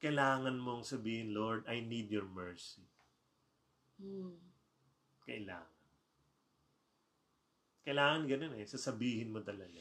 Kailangan 0.04 0.60
mong 0.60 0.84
sabihin, 0.84 1.32
Lord, 1.32 1.64
I 1.64 1.80
need 1.80 2.12
your 2.12 2.28
mercy. 2.28 2.84
Hmm. 3.96 4.36
Kailangan. 5.24 5.72
Kailangan 7.88 8.22
ganun 8.28 8.52
eh. 8.60 8.68
Sasabihin 8.68 9.32
mo 9.32 9.40
talaga. 9.40 9.80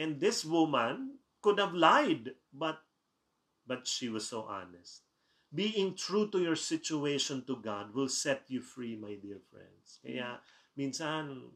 And 0.00 0.16
this 0.16 0.40
woman 0.48 1.20
could 1.44 1.60
have 1.60 1.76
lied, 1.76 2.32
but 2.48 2.80
but 3.68 3.84
she 3.84 4.08
was 4.08 4.24
so 4.24 4.48
honest. 4.48 5.04
Being 5.52 5.92
true 5.92 6.32
to 6.32 6.40
your 6.40 6.56
situation 6.56 7.44
to 7.44 7.60
God 7.60 7.92
will 7.92 8.08
set 8.08 8.48
you 8.48 8.64
free, 8.64 8.96
my 8.96 9.20
dear 9.20 9.40
friends. 9.52 10.00
Kaya 10.00 10.40
minsan, 10.80 11.52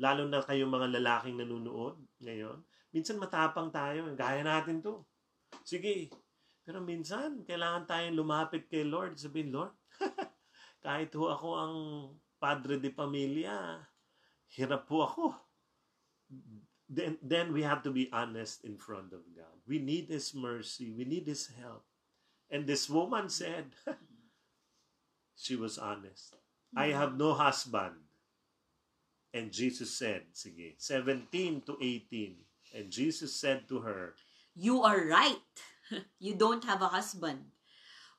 lalo 0.00 0.24
na 0.24 0.40
kayong 0.40 0.72
mga 0.72 0.96
lalaking 0.96 1.36
nanonood 1.36 2.00
ngayon, 2.24 2.64
minsan 2.88 3.20
matapang 3.20 3.68
tayo. 3.68 4.08
Gaya 4.16 4.40
natin 4.40 4.80
to. 4.80 5.04
Sige. 5.60 6.08
Pero 6.70 6.86
minsan, 6.86 7.42
kailangan 7.42 7.82
tayong 7.82 8.14
lumapit 8.14 8.70
kay 8.70 8.86
Lord. 8.86 9.18
Sabihin, 9.18 9.50
Lord, 9.50 9.74
kahit 10.86 11.10
ho 11.18 11.26
ako 11.26 11.48
ang 11.58 11.76
padre 12.38 12.78
de 12.78 12.94
pamilya, 12.94 13.82
hirap 14.54 14.86
po 14.86 15.02
ako. 15.02 15.34
Then, 16.86 17.18
then 17.26 17.50
we 17.50 17.66
have 17.66 17.82
to 17.82 17.90
be 17.90 18.06
honest 18.14 18.62
in 18.62 18.78
front 18.78 19.10
of 19.10 19.26
God. 19.34 19.50
We 19.66 19.82
need 19.82 20.14
His 20.14 20.30
mercy. 20.30 20.94
We 20.94 21.02
need 21.02 21.26
His 21.26 21.50
help. 21.58 21.82
And 22.54 22.70
this 22.70 22.86
woman 22.86 23.34
said, 23.34 23.74
she 25.34 25.58
was 25.58 25.74
honest. 25.74 26.38
I 26.78 26.94
have 26.94 27.18
no 27.18 27.34
husband. 27.34 27.98
And 29.34 29.50
Jesus 29.50 29.90
said, 29.90 30.30
sige, 30.38 30.78
17 30.78 31.66
to 31.66 31.74
18. 31.82 32.46
And 32.78 32.94
Jesus 32.94 33.34
said 33.34 33.66
to 33.74 33.82
her, 33.82 34.14
You 34.54 34.86
are 34.86 35.02
right. 35.02 35.42
you 36.18 36.34
don't 36.34 36.64
have 36.64 36.82
a 36.82 36.92
husband. 36.92 37.50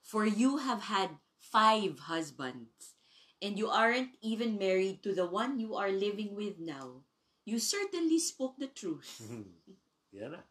For 0.02 0.26
you 0.26 0.58
have 0.58 0.90
had 0.90 1.22
five 1.40 2.10
husbands, 2.10 2.98
and 3.42 3.58
you 3.58 3.70
aren't 3.70 4.18
even 4.22 4.58
married 4.58 5.04
to 5.04 5.14
the 5.14 5.26
one 5.26 5.60
you 5.60 5.76
are 5.76 5.92
living 5.92 6.36
with 6.36 6.58
now. 6.60 7.06
You 7.46 7.58
certainly 7.58 8.20
spoke 8.20 8.58
the 8.58 8.70
truth. 8.70 9.22
Yan 10.16 10.38
na. 10.38 10.42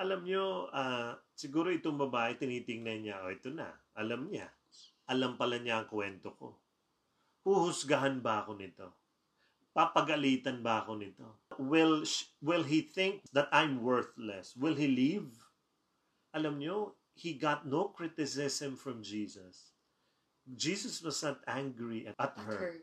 Alam 0.00 0.24
nyo, 0.24 0.72
ah, 0.72 1.20
siguro 1.36 1.68
itong 1.68 2.00
babae, 2.00 2.40
tinitingnan 2.40 3.04
niya, 3.04 3.20
oh, 3.20 3.28
ito 3.28 3.52
na. 3.52 3.68
Alam 3.92 4.32
niya. 4.32 4.48
Alam 5.12 5.36
pala 5.36 5.60
niya 5.60 5.84
ang 5.84 5.88
kwento 5.90 6.32
ko. 6.40 6.56
Huhusgahan 7.44 8.24
ba 8.24 8.44
ako 8.44 8.56
nito? 8.56 8.86
Papagalitan 9.76 10.64
ba 10.64 10.84
ako 10.84 10.96
nito? 10.96 11.44
Will, 11.60 12.00
will 12.40 12.64
he 12.64 12.80
think 12.80 13.20
that 13.36 13.52
I'm 13.52 13.84
worthless? 13.84 14.56
Will 14.56 14.76
he 14.76 14.88
leave? 14.88 15.28
Alam 16.34 16.62
nyo, 16.62 16.94
he 17.14 17.34
got 17.34 17.66
no 17.66 17.90
criticism 17.90 18.76
from 18.78 19.02
Jesus. 19.02 19.74
Jesus 20.46 21.02
was 21.02 21.20
not 21.22 21.42
angry 21.46 22.06
at, 22.06 22.14
at 22.18 22.34
At 22.38 22.44
her. 22.46 22.58
her. 22.58 22.74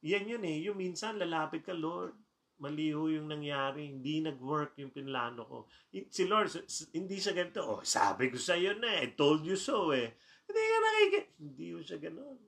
Yan 0.00 0.28
yun 0.28 0.44
eh. 0.44 0.64
Yung 0.64 0.80
minsan, 0.80 1.20
lalapit 1.20 1.64
ka, 1.64 1.76
Lord. 1.76 2.16
Maliho 2.60 3.08
yung 3.08 3.28
nangyari. 3.28 3.88
Hindi 3.88 4.20
nag-work 4.20 4.76
yung 4.80 4.92
pinlano 4.92 5.44
ko. 5.48 5.58
Si 6.12 6.28
Lord, 6.28 6.52
hindi 6.92 7.16
siya 7.16 7.32
ganito. 7.32 7.64
Oh, 7.64 7.80
sabi 7.84 8.28
ko 8.28 8.36
sa 8.36 8.56
iyo 8.56 8.76
na 8.76 9.00
eh. 9.00 9.08
I 9.08 9.16
told 9.16 9.44
you 9.44 9.56
so 9.56 9.92
eh. 9.96 10.12
Hindi 10.44 10.60
ka 10.60 10.76
nakikita. 10.80 11.30
Hindi 11.40 11.66
ko 11.72 11.80
siya 11.80 11.98
ganon. 12.00 12.38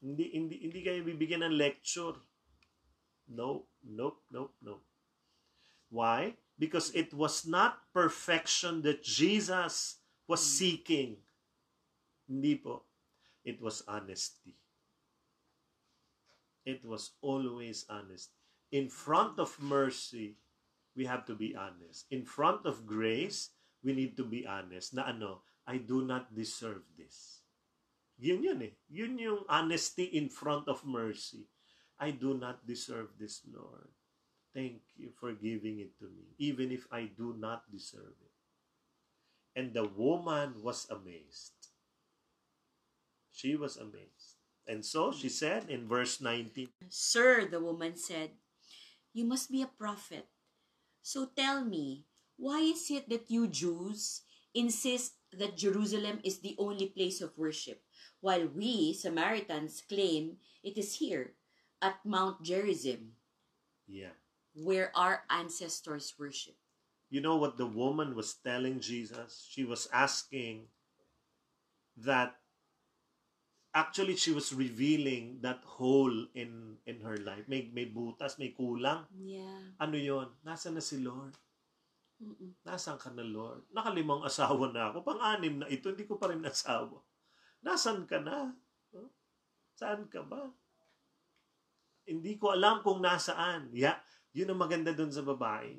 Hindi, 0.00 0.24
hindi, 0.32 0.54
hindi 0.64 0.80
kayo 0.80 1.00
bibigyan 1.04 1.44
ng 1.44 1.56
lecture. 1.56 2.16
Nope, 3.32 3.68
nope, 3.84 4.24
nope, 4.32 4.56
nope. 4.64 4.84
Why? 5.92 6.36
Because 6.60 6.92
it 6.92 7.16
was 7.16 7.48
not 7.48 7.88
perfection 7.96 8.84
that 8.84 9.00
Jesus 9.00 9.96
was 10.28 10.44
seeking. 10.44 11.16
Hindi 12.28 12.60
po. 12.60 12.84
It 13.40 13.64
was 13.64 13.80
honesty. 13.88 14.52
It 16.68 16.84
was 16.84 17.16
always 17.24 17.88
honest. 17.88 18.28
In 18.70 18.92
front 18.92 19.40
of 19.40 19.56
mercy, 19.56 20.36
we 20.94 21.08
have 21.08 21.24
to 21.26 21.34
be 21.34 21.56
honest. 21.56 22.04
In 22.12 22.28
front 22.28 22.68
of 22.68 22.84
grace, 22.84 23.56
we 23.82 23.96
need 23.96 24.16
to 24.20 24.24
be 24.28 24.44
honest 24.44 24.92
na 24.92 25.08
ano, 25.08 25.40
I 25.66 25.80
do 25.80 26.04
not 26.04 26.36
deserve 26.36 26.84
this. 27.00 27.40
Yun 28.20 28.44
yun 28.44 28.60
eh. 28.68 28.74
Yun 28.92 29.16
yung 29.16 29.42
honesty 29.48 30.04
in 30.04 30.28
front 30.28 30.68
of 30.68 30.84
mercy. 30.84 31.48
I 31.96 32.12
do 32.12 32.36
not 32.36 32.68
deserve 32.68 33.16
this, 33.16 33.40
Lord. 33.48 33.88
Thank 34.54 34.82
you 34.96 35.10
for 35.18 35.32
giving 35.32 35.78
it 35.80 35.96
to 35.98 36.06
me, 36.06 36.34
even 36.38 36.70
if 36.72 36.86
I 36.90 37.10
do 37.16 37.34
not 37.38 37.70
deserve 37.70 38.14
it. 38.20 38.34
And 39.54 39.74
the 39.74 39.84
woman 39.86 40.62
was 40.62 40.86
amazed. 40.90 41.52
She 43.32 43.56
was 43.56 43.76
amazed. 43.76 44.38
And 44.66 44.84
so 44.84 45.12
she 45.12 45.28
said 45.28 45.68
in 45.68 45.88
verse 45.88 46.20
19, 46.20 46.68
Sir, 46.88 47.48
the 47.50 47.60
woman 47.60 47.96
said, 47.96 48.30
You 49.12 49.24
must 49.24 49.50
be 49.50 49.62
a 49.62 49.66
prophet. 49.78 50.28
So 51.02 51.26
tell 51.34 51.64
me, 51.64 52.04
why 52.36 52.60
is 52.60 52.90
it 52.90 53.08
that 53.08 53.30
you 53.30 53.48
Jews 53.48 54.22
insist 54.54 55.14
that 55.32 55.56
Jerusalem 55.56 56.20
is 56.24 56.40
the 56.40 56.56
only 56.58 56.86
place 56.86 57.20
of 57.20 57.38
worship, 57.38 57.82
while 58.20 58.46
we 58.48 58.94
Samaritans 58.94 59.82
claim 59.88 60.38
it 60.62 60.76
is 60.76 60.96
here 60.96 61.34
at 61.80 62.04
Mount 62.04 62.42
Gerizim, 62.42 63.14
yeah. 63.90 64.14
Where 64.54 64.90
our 64.94 65.22
ancestors 65.30 66.14
worship? 66.18 66.56
You 67.10 67.20
know 67.20 67.36
what 67.36 67.58
the 67.58 67.66
woman 67.66 68.14
was 68.14 68.34
telling 68.38 68.78
Jesus? 68.78 69.46
She 69.50 69.64
was 69.64 69.90
asking 69.90 70.70
that 71.98 72.38
actually 73.74 74.14
she 74.14 74.30
was 74.30 74.54
revealing 74.54 75.42
that 75.42 75.62
hole 75.66 76.26
in 76.34 76.78
in 76.86 77.02
her 77.02 77.18
life. 77.18 77.50
May 77.50 77.70
may 77.74 77.90
butas, 77.90 78.38
may 78.38 78.54
kulang. 78.54 79.10
Yeah. 79.10 79.74
Ano 79.82 79.98
'yon? 79.98 80.30
Nasaan 80.46 80.78
na 80.78 80.82
si 80.82 81.02
Lord? 81.02 81.34
Mm-mm. 82.20 82.52
Nasaan 82.68 83.00
ka 83.00 83.08
na, 83.08 83.24
Lord? 83.24 83.64
Nakalimang 83.72 84.20
asawa 84.20 84.68
na 84.68 84.92
ako. 84.92 85.00
Pang-anim 85.00 85.64
na 85.64 85.66
ito, 85.72 85.88
hindi 85.88 86.04
ko 86.04 86.20
pa 86.20 86.28
rin 86.28 86.44
asawa. 86.44 87.00
Nasaan 87.64 88.04
ka 88.04 88.20
na? 88.20 88.52
Huh? 88.92 89.08
Saan 89.72 90.04
ka 90.12 90.20
ba? 90.20 90.52
Hindi 92.04 92.36
ko 92.36 92.52
alam 92.52 92.84
kung 92.84 93.00
nasaan. 93.00 93.72
Ya, 93.72 93.96
yun 94.30 94.50
ang 94.50 94.60
maganda 94.62 94.94
doon 94.94 95.10
sa 95.10 95.26
babae. 95.26 95.78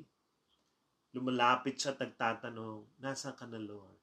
Lumalapit 1.12 1.76
siya 1.76 1.92
at 1.96 2.00
nagtatanong, 2.00 3.00
nasaan 3.00 3.36
ka 3.36 3.44
na, 3.48 3.60
Lord? 3.60 4.00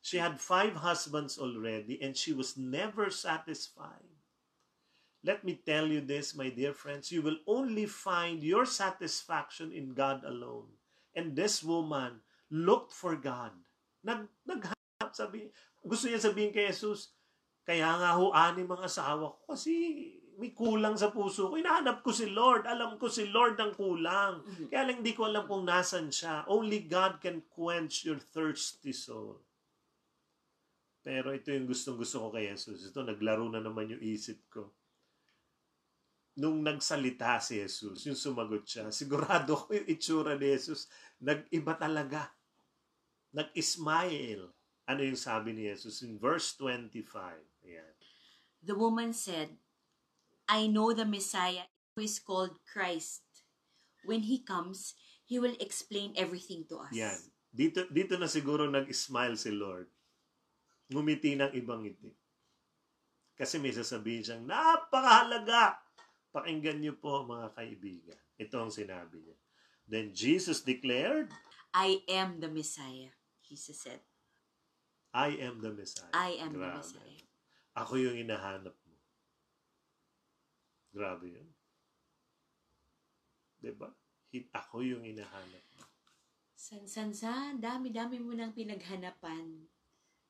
She 0.00 0.16
had 0.16 0.40
five 0.40 0.80
husbands 0.80 1.36
already 1.36 2.00
and 2.00 2.16
she 2.16 2.32
was 2.32 2.56
never 2.56 3.12
satisfied. 3.12 4.10
Let 5.20 5.44
me 5.44 5.60
tell 5.60 5.84
you 5.84 6.00
this, 6.00 6.32
my 6.32 6.48
dear 6.48 6.72
friends, 6.72 7.12
you 7.12 7.20
will 7.20 7.44
only 7.44 7.84
find 7.84 8.40
your 8.40 8.64
satisfaction 8.64 9.68
in 9.76 9.92
God 9.92 10.24
alone. 10.24 10.80
And 11.12 11.36
this 11.36 11.60
woman 11.60 12.24
looked 12.48 12.96
for 12.96 13.20
God. 13.20 13.52
Nag, 14.00 14.24
naghanap, 14.48 15.12
sabi, 15.12 15.52
gusto 15.84 16.08
niya 16.08 16.24
sabihin 16.24 16.56
kay 16.56 16.72
Jesus, 16.72 17.12
kaya 17.68 18.00
nga 18.00 18.16
ho, 18.16 18.32
ani 18.32 18.64
mga 18.64 18.88
asawa 18.88 19.36
ko 19.36 19.52
kasi 19.52 19.72
may 20.40 20.56
kulang 20.56 20.96
sa 20.96 21.12
puso 21.12 21.52
ko. 21.52 21.60
Inahanap 21.60 22.00
ko 22.00 22.16
si 22.16 22.32
Lord. 22.32 22.64
Alam 22.64 22.96
ko 22.96 23.12
si 23.12 23.28
Lord 23.28 23.60
ang 23.60 23.76
kulang. 23.76 24.40
Mhm. 24.40 24.72
Kaya 24.72 24.88
lang 24.88 25.04
hindi 25.04 25.12
ko 25.12 25.28
alam 25.28 25.44
kung 25.44 25.68
nasan 25.68 26.08
siya. 26.08 26.48
Only 26.48 26.88
God 26.88 27.20
can 27.20 27.44
quench 27.52 28.08
your 28.08 28.16
thirsty 28.16 28.96
soul. 28.96 29.36
Pero 31.04 31.32
ito 31.36 31.52
yung 31.52 31.68
gustong 31.68 32.00
gusto 32.00 32.24
ko 32.24 32.28
kay 32.32 32.48
Jesus. 32.48 32.88
Ito, 32.88 33.04
naglaro 33.04 33.48
na 33.52 33.60
naman 33.60 33.92
yung 33.92 34.00
isip 34.00 34.40
ko. 34.48 34.72
Nung 36.40 36.64
nagsalita 36.64 37.36
si 37.40 37.60
Jesus, 37.60 38.08
yung 38.08 38.16
sumagot 38.16 38.64
siya, 38.64 38.88
sigurado 38.88 39.60
ko 39.60 39.76
yung 39.76 39.88
itsura 39.88 40.40
ni 40.40 40.56
Jesus, 40.56 40.88
nag-iba 41.20 41.76
talaga. 41.76 42.32
Nag-smile. 43.36 44.48
Ano 44.88 45.00
yung 45.04 45.20
sabi 45.20 45.52
ni 45.52 45.68
Jesus 45.68 46.00
in 46.00 46.16
verse 46.16 46.56
25? 46.56 47.04
Ayan. 47.64 47.94
The 48.60 48.76
woman 48.76 49.16
said, 49.16 49.56
I 50.50 50.66
know 50.66 50.90
the 50.90 51.06
Messiah 51.06 51.70
who 51.94 52.02
is 52.02 52.18
called 52.18 52.58
Christ. 52.66 53.22
When 54.02 54.26
he 54.26 54.42
comes, 54.42 54.98
he 55.22 55.38
will 55.38 55.54
explain 55.62 56.18
everything 56.18 56.66
to 56.74 56.82
us. 56.82 56.90
Yan. 56.90 57.14
Dito, 57.54 57.86
dito 57.86 58.18
na 58.18 58.26
siguro 58.26 58.66
nag-smile 58.66 59.38
si 59.38 59.54
Lord. 59.54 59.86
Ngumiti 60.90 61.38
ng 61.38 61.54
ibang 61.54 61.86
ngiti. 61.86 62.10
Kasi 63.38 63.62
may 63.62 63.70
sasabihin 63.70 64.26
siyang, 64.26 64.42
napakahalaga! 64.42 65.78
Pakinggan 66.34 66.82
niyo 66.82 66.98
po 66.98 67.22
mga 67.22 67.54
kaibigan. 67.54 68.18
Ito 68.34 68.56
ang 68.58 68.74
sinabi 68.74 69.22
niya. 69.22 69.38
Then 69.86 70.10
Jesus 70.14 70.66
declared, 70.66 71.30
I 71.70 72.02
am 72.10 72.42
the 72.42 72.50
Messiah, 72.50 73.14
Jesus 73.46 73.86
said. 73.86 74.02
I 75.14 75.34
am 75.42 75.62
the 75.62 75.74
Messiah. 75.74 76.10
I 76.14 76.38
am 76.42 76.54
the 76.54 76.62
Grabe. 76.62 76.78
Messiah. 76.82 77.26
Ako 77.74 77.98
yung 77.98 78.18
hinahanap. 78.18 78.74
Grabe 80.90 81.26
yun. 81.30 81.48
Diba? 83.60 83.88
Hi- 84.34 84.50
Ako 84.50 84.82
yung 84.82 85.06
hinahanap 85.06 85.64
mo. 85.78 85.84
San, 86.56 86.84
san, 86.84 87.10
san, 87.16 87.56
dami-dami 87.56 88.20
mo 88.20 88.36
nang 88.36 88.52
pinaghanapan. 88.52 89.64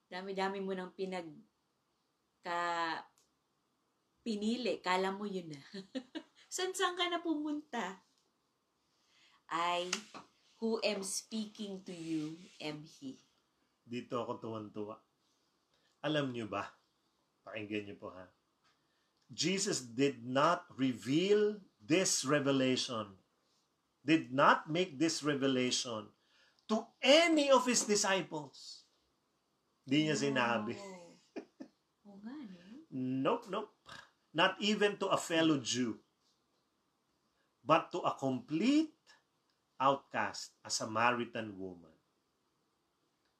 Dami-dami 0.06 0.58
mo 0.62 0.72
nang 0.74 0.94
pinag 0.94 1.26
ka 2.42 2.58
pinili. 4.22 4.78
Kala 4.78 5.10
mo 5.10 5.26
yun 5.26 5.50
na. 5.50 5.60
san, 6.54 6.70
san 6.76 6.94
ka 6.94 7.08
na 7.08 7.22
pumunta? 7.22 7.98
I, 9.50 9.90
who 10.62 10.78
am 10.86 11.02
speaking 11.02 11.82
to 11.82 11.90
you, 11.90 12.38
am 12.62 12.86
He. 12.86 13.18
Dito 13.82 14.22
ako 14.22 14.38
tuwan-tuwa. 14.38 14.94
Alam 16.06 16.30
niyo 16.30 16.46
ba? 16.46 16.70
Pakinggan 17.42 17.90
niyo 17.90 17.96
po 17.98 18.14
ha. 18.14 18.24
Jesus 19.30 19.80
did 19.80 20.26
not 20.26 20.66
reveal 20.74 21.62
this 21.78 22.24
revelation. 22.26 23.14
Did 24.04 24.32
not 24.34 24.70
make 24.70 24.98
this 24.98 25.22
revelation 25.22 26.10
to 26.68 26.86
any 27.02 27.50
of 27.50 27.66
his 27.66 27.84
disciples. 27.86 28.86
Di 29.86 30.06
niya 30.06 30.18
sinabi. 30.18 30.74
Nope, 32.90 33.46
nope. 33.46 33.70
Not 34.34 34.58
even 34.58 34.98
to 34.98 35.14
a 35.14 35.18
fellow 35.18 35.62
Jew. 35.62 36.02
But 37.62 37.94
to 37.94 38.02
a 38.02 38.18
complete 38.18 38.98
outcast, 39.78 40.58
a 40.66 40.70
Samaritan 40.74 41.54
woman. 41.54 41.94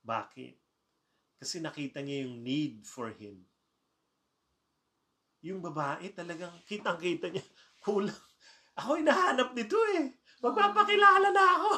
Bakit? 0.07 0.55
Kasi 1.43 1.59
nakita 1.59 1.99
niya 1.99 2.31
yung 2.31 2.47
need 2.47 2.87
for 2.87 3.11
him. 3.11 3.43
Yung 5.41 5.65
babae 5.65 6.13
talagang 6.13 6.53
kitang-kita 6.69 7.33
niya, 7.33 7.45
kulang. 7.85 8.17
Ako 8.77 9.01
hinahanap 9.01 9.53
nito 9.57 9.77
eh. 9.97 10.15
Magpapakilala 10.41 11.29
na 11.33 11.45
ako. 11.61 11.73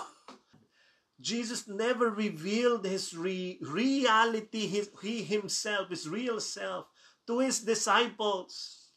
Jesus 1.23 1.71
never 1.71 2.11
revealed 2.11 2.83
his 2.83 3.15
re- 3.15 3.59
reality, 3.63 4.67
his, 4.67 4.91
he 5.03 5.23
himself, 5.23 5.87
his 5.91 6.11
real 6.11 6.43
self, 6.43 6.91
to 7.27 7.39
his 7.39 7.63
disciples. 7.63 8.91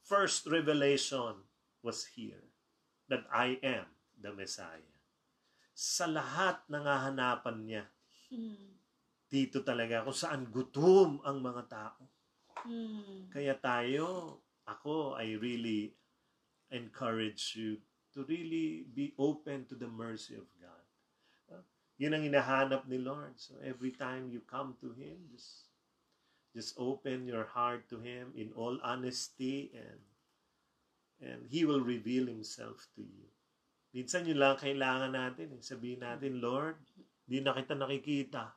First 0.00 0.48
revelation 0.48 1.44
was 1.84 2.16
here 2.16 2.48
that 3.12 3.28
I 3.28 3.60
am 3.60 3.84
the 4.16 4.32
Messiah. 4.32 4.96
Sa 5.76 6.08
lahat 6.08 6.64
ng 6.72 6.84
hahanapan 6.84 7.58
niya, 7.64 7.84
Hmm. 8.32 8.80
dito 9.28 9.60
talaga 9.60 10.08
kung 10.08 10.16
saan 10.16 10.48
gutom 10.48 11.20
ang 11.20 11.44
mga 11.44 11.68
tao. 11.68 12.08
Hmm. 12.66 13.28
Kaya 13.30 13.58
tayo, 13.58 14.38
ako, 14.66 15.18
I 15.18 15.34
really 15.38 15.94
encourage 16.70 17.58
you 17.58 17.82
to 18.14 18.24
really 18.24 18.86
be 18.88 19.12
open 19.18 19.66
to 19.68 19.74
the 19.74 19.88
mercy 19.88 20.36
of 20.36 20.46
God. 20.60 20.86
Uh, 21.50 21.64
Yun 21.98 22.16
ang 22.16 22.24
hinahanap 22.24 22.86
ni 22.86 23.00
Lord. 23.00 23.36
So 23.36 23.58
every 23.60 23.92
time 23.92 24.30
you 24.30 24.44
come 24.44 24.76
to 24.80 24.92
Him, 24.94 25.28
just, 25.32 25.72
just 26.52 26.76
open 26.76 27.26
your 27.26 27.48
heart 27.50 27.88
to 27.90 28.00
Him 28.00 28.32
in 28.36 28.52
all 28.54 28.76
honesty 28.84 29.72
and 29.72 30.00
and 31.22 31.46
He 31.46 31.62
will 31.62 31.80
reveal 31.80 32.26
Himself 32.26 32.90
to 32.98 33.02
you. 33.06 33.30
Minsan 33.92 34.26
yun 34.26 34.40
lang 34.40 34.58
kailangan 34.58 35.12
natin. 35.12 35.54
Eh. 35.54 35.62
Sabihin 35.62 36.02
natin, 36.02 36.42
Lord, 36.42 36.80
di 37.28 37.38
na 37.38 37.54
kita 37.54 37.76
nakikita. 37.78 38.56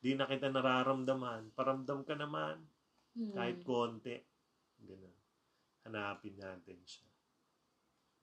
Di 0.00 0.16
na 0.16 0.26
kita 0.26 0.48
nararamdaman. 0.50 1.52
Paramdam 1.54 2.02
ka 2.02 2.16
naman. 2.16 2.58
Hmm. 3.16 3.34
Kahit 3.34 3.58
konti. 3.66 4.16
Ganun. 4.80 5.16
Hanapin 5.86 6.36
natin 6.38 6.78
siya. 6.84 7.08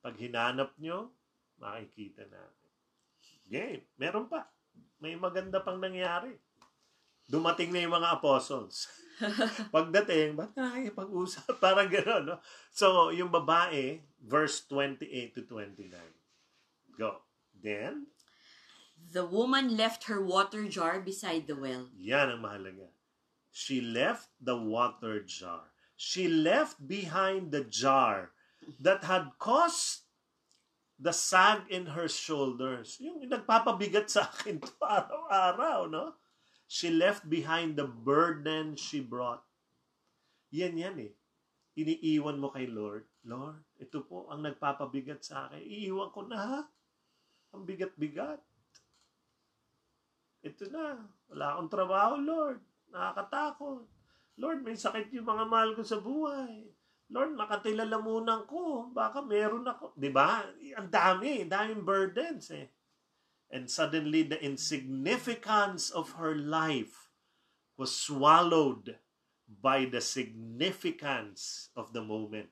Pag 0.01 0.15
hinanap 0.15 0.77
nyo, 0.79 1.11
makikita 1.59 2.23
natin. 2.29 2.71
Game. 3.47 3.83
Meron 3.97 4.29
pa. 4.29 4.47
May 5.01 5.17
maganda 5.17 5.59
pang 5.63 5.81
nangyari. 5.81 6.35
Dumating 7.27 7.75
na 7.75 7.83
yung 7.83 7.95
mga 7.97 8.21
apostles. 8.21 8.87
Pagdating, 9.75 10.37
ba't 10.37 10.55
nakikipag-usap? 10.55 11.57
Parang 11.63 11.91
gano'n, 11.91 12.23
no? 12.23 12.37
So, 12.71 13.11
yung 13.11 13.33
babae, 13.33 13.99
verse 14.23 14.63
28 14.69 15.35
to 15.35 15.43
29. 15.43 15.91
Go. 16.95 17.19
Then, 17.57 18.07
The 18.97 19.25
woman 19.25 19.77
left 19.77 20.05
her 20.11 20.19
water 20.19 20.67
jar 20.67 20.99
beside 20.99 21.47
the 21.47 21.55
well. 21.55 21.87
Yan 21.95 22.27
ang 22.33 22.41
mahalaga. 22.43 22.91
She 23.57 23.81
left 23.81 24.29
the 24.37 24.53
water 24.53 25.25
jar. 25.25 25.73
She 25.97 26.29
left 26.29 26.77
behind 26.77 27.49
the 27.49 27.65
jar 27.65 28.29
that 28.77 29.01
had 29.01 29.33
caused 29.41 30.05
the 31.01 31.09
sag 31.09 31.65
in 31.73 31.97
her 31.97 32.05
shoulders. 32.05 33.01
Yung 33.01 33.25
nagpapabigat 33.25 34.13
sa 34.13 34.29
akin 34.29 34.61
to 34.61 34.69
araw-araw, 34.77 35.89
no? 35.89 36.13
She 36.69 36.93
left 36.93 37.25
behind 37.25 37.81
the 37.81 37.89
burden 37.89 38.77
she 38.77 39.01
brought. 39.01 39.41
Yan 40.53 40.77
yan 40.77 41.09
eh. 41.09 41.13
Iniiwan 41.81 42.37
mo 42.37 42.53
kay 42.53 42.69
Lord. 42.69 43.09
Lord, 43.25 43.65
ito 43.81 44.05
po 44.05 44.29
ang 44.29 44.45
nagpapabigat 44.45 45.25
sa 45.25 45.49
akin. 45.49 45.65
Iiwan 45.65 46.13
ko 46.13 46.29
na 46.29 46.37
ha. 46.37 46.61
Ang 47.57 47.65
bigat-bigat. 47.65 48.37
Ito 50.45 50.63
na. 50.69 51.09
Wala 51.33 51.57
akong 51.57 51.73
trabaho, 51.73 52.21
Lord. 52.21 52.61
Nakakatakot. 52.91 53.85
Lord, 54.37 54.61
may 54.61 54.77
sakit 54.77 55.09
yung 55.11 55.25
mga 55.25 55.45
mahal 55.49 55.73
ko 55.73 55.81
sa 55.81 55.97
buhay. 55.97 56.69
Lord, 57.09 57.39
makatilalamunan 57.39 58.45
ko. 58.45 58.91
Baka 58.91 59.23
meron 59.23 59.65
ako. 59.65 59.95
Di 59.95 60.11
ba? 60.11 60.43
Ang 60.75 60.91
dami. 60.91 61.47
Daming 61.47 61.87
burdens 61.87 62.51
eh. 62.51 62.69
And 63.47 63.71
suddenly, 63.71 64.27
the 64.27 64.37
insignificance 64.43 65.87
of 65.89 66.19
her 66.19 66.35
life 66.35 67.07
was 67.79 67.95
swallowed 67.95 68.99
by 69.47 69.87
the 69.87 70.03
significance 70.03 71.71
of 71.75 71.95
the 71.95 72.03
moment. 72.03 72.51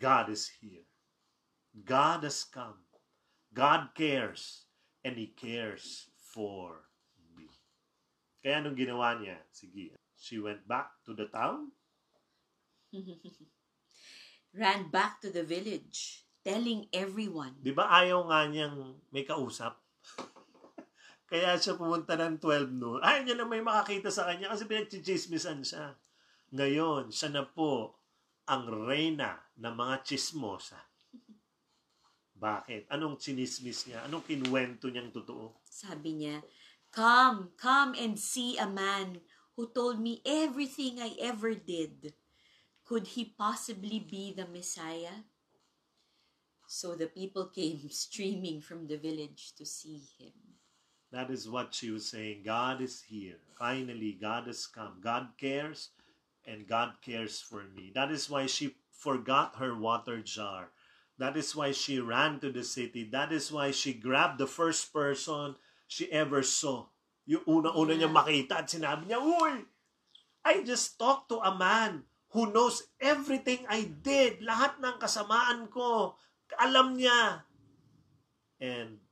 God 0.00 0.32
is 0.32 0.48
here. 0.48 0.88
God 1.84 2.24
has 2.24 2.42
come. 2.42 2.88
God 3.52 3.92
cares. 3.94 4.64
And 5.04 5.20
He 5.20 5.28
cares 5.28 6.08
for. 6.16 6.88
Kaya 8.42 8.58
anong 8.58 8.74
ginawa 8.74 9.14
niya? 9.22 9.38
Sige. 9.54 9.94
She 10.18 10.42
went 10.42 10.66
back 10.66 10.98
to 11.06 11.14
the 11.14 11.30
town. 11.30 11.70
Ran 14.58 14.90
back 14.90 15.22
to 15.22 15.30
the 15.30 15.46
village, 15.46 16.26
telling 16.42 16.90
everyone. 16.90 17.56
Di 17.62 17.72
ba 17.72 17.88
ayaw 17.88 18.26
nga 18.28 18.44
niyang 18.50 18.98
may 19.14 19.22
kausap? 19.22 19.78
Kaya 21.30 21.56
siya 21.56 21.78
pumunta 21.78 22.18
ng 22.18 22.36
12 22.36 22.68
noon. 22.76 23.00
Ayaw 23.00 23.22
niya 23.24 23.36
na 23.38 23.48
may 23.48 23.64
makakita 23.64 24.12
sa 24.12 24.28
kanya 24.28 24.52
kasi 24.52 24.68
pinagchichismisan 24.68 25.64
siya. 25.64 25.96
Ngayon, 26.52 27.08
siya 27.08 27.32
na 27.32 27.48
po 27.48 27.96
ang 28.44 28.68
reyna 28.68 29.40
ng 29.56 29.72
mga 29.72 30.04
chismosa. 30.04 30.76
Bakit? 32.42 32.90
Anong 32.92 33.16
chinismis 33.16 33.88
niya? 33.88 34.04
Anong 34.04 34.26
kinwento 34.26 34.92
niyang 34.92 35.14
totoo? 35.14 35.62
Sabi 35.64 36.20
niya, 36.20 36.42
Come, 36.92 37.52
come 37.56 37.94
and 37.94 38.18
see 38.18 38.58
a 38.58 38.66
man 38.66 39.20
who 39.56 39.68
told 39.72 39.98
me 39.98 40.20
everything 40.26 41.00
I 41.00 41.16
ever 41.20 41.54
did. 41.54 42.12
Could 42.84 43.06
he 43.06 43.24
possibly 43.24 43.98
be 43.98 44.34
the 44.36 44.46
Messiah? 44.46 45.24
So 46.68 46.94
the 46.94 47.06
people 47.06 47.46
came 47.46 47.88
streaming 47.90 48.60
from 48.60 48.86
the 48.86 48.98
village 48.98 49.54
to 49.56 49.64
see 49.64 50.02
him. 50.18 50.32
That 51.10 51.30
is 51.30 51.48
what 51.48 51.74
she 51.74 51.90
was 51.90 52.08
saying. 52.08 52.42
God 52.44 52.80
is 52.80 53.02
here. 53.02 53.36
Finally, 53.58 54.18
God 54.20 54.46
has 54.46 54.66
come. 54.66 55.00
God 55.02 55.28
cares, 55.38 55.90
and 56.46 56.66
God 56.66 56.94
cares 57.02 57.40
for 57.40 57.64
me. 57.74 57.92
That 57.94 58.10
is 58.10 58.30
why 58.30 58.46
she 58.46 58.76
forgot 58.90 59.56
her 59.56 59.74
water 59.76 60.20
jar. 60.20 60.68
That 61.18 61.36
is 61.36 61.54
why 61.54 61.72
she 61.72 62.00
ran 62.00 62.40
to 62.40 62.50
the 62.50 62.64
city. 62.64 63.04
That 63.04 63.32
is 63.32 63.52
why 63.52 63.70
she 63.70 63.92
grabbed 63.92 64.38
the 64.38 64.46
first 64.46 64.92
person 64.92 65.56
she 65.92 66.08
ever 66.08 66.40
saw. 66.40 66.88
Yung 67.28 67.44
una-una 67.44 67.92
niya 67.92 68.08
makita 68.08 68.64
at 68.64 68.72
sinabi 68.72 69.12
niya, 69.12 69.20
Uy, 69.20 69.68
I 70.40 70.64
just 70.64 70.96
talked 70.96 71.28
to 71.28 71.38
a 71.44 71.52
man 71.52 72.08
who 72.32 72.48
knows 72.48 72.88
everything 72.96 73.68
I 73.68 73.84
did. 73.84 74.40
Lahat 74.40 74.80
ng 74.80 74.96
kasamaan 74.96 75.68
ko. 75.68 76.16
Alam 76.56 76.96
niya. 76.96 77.44
And 78.56 79.04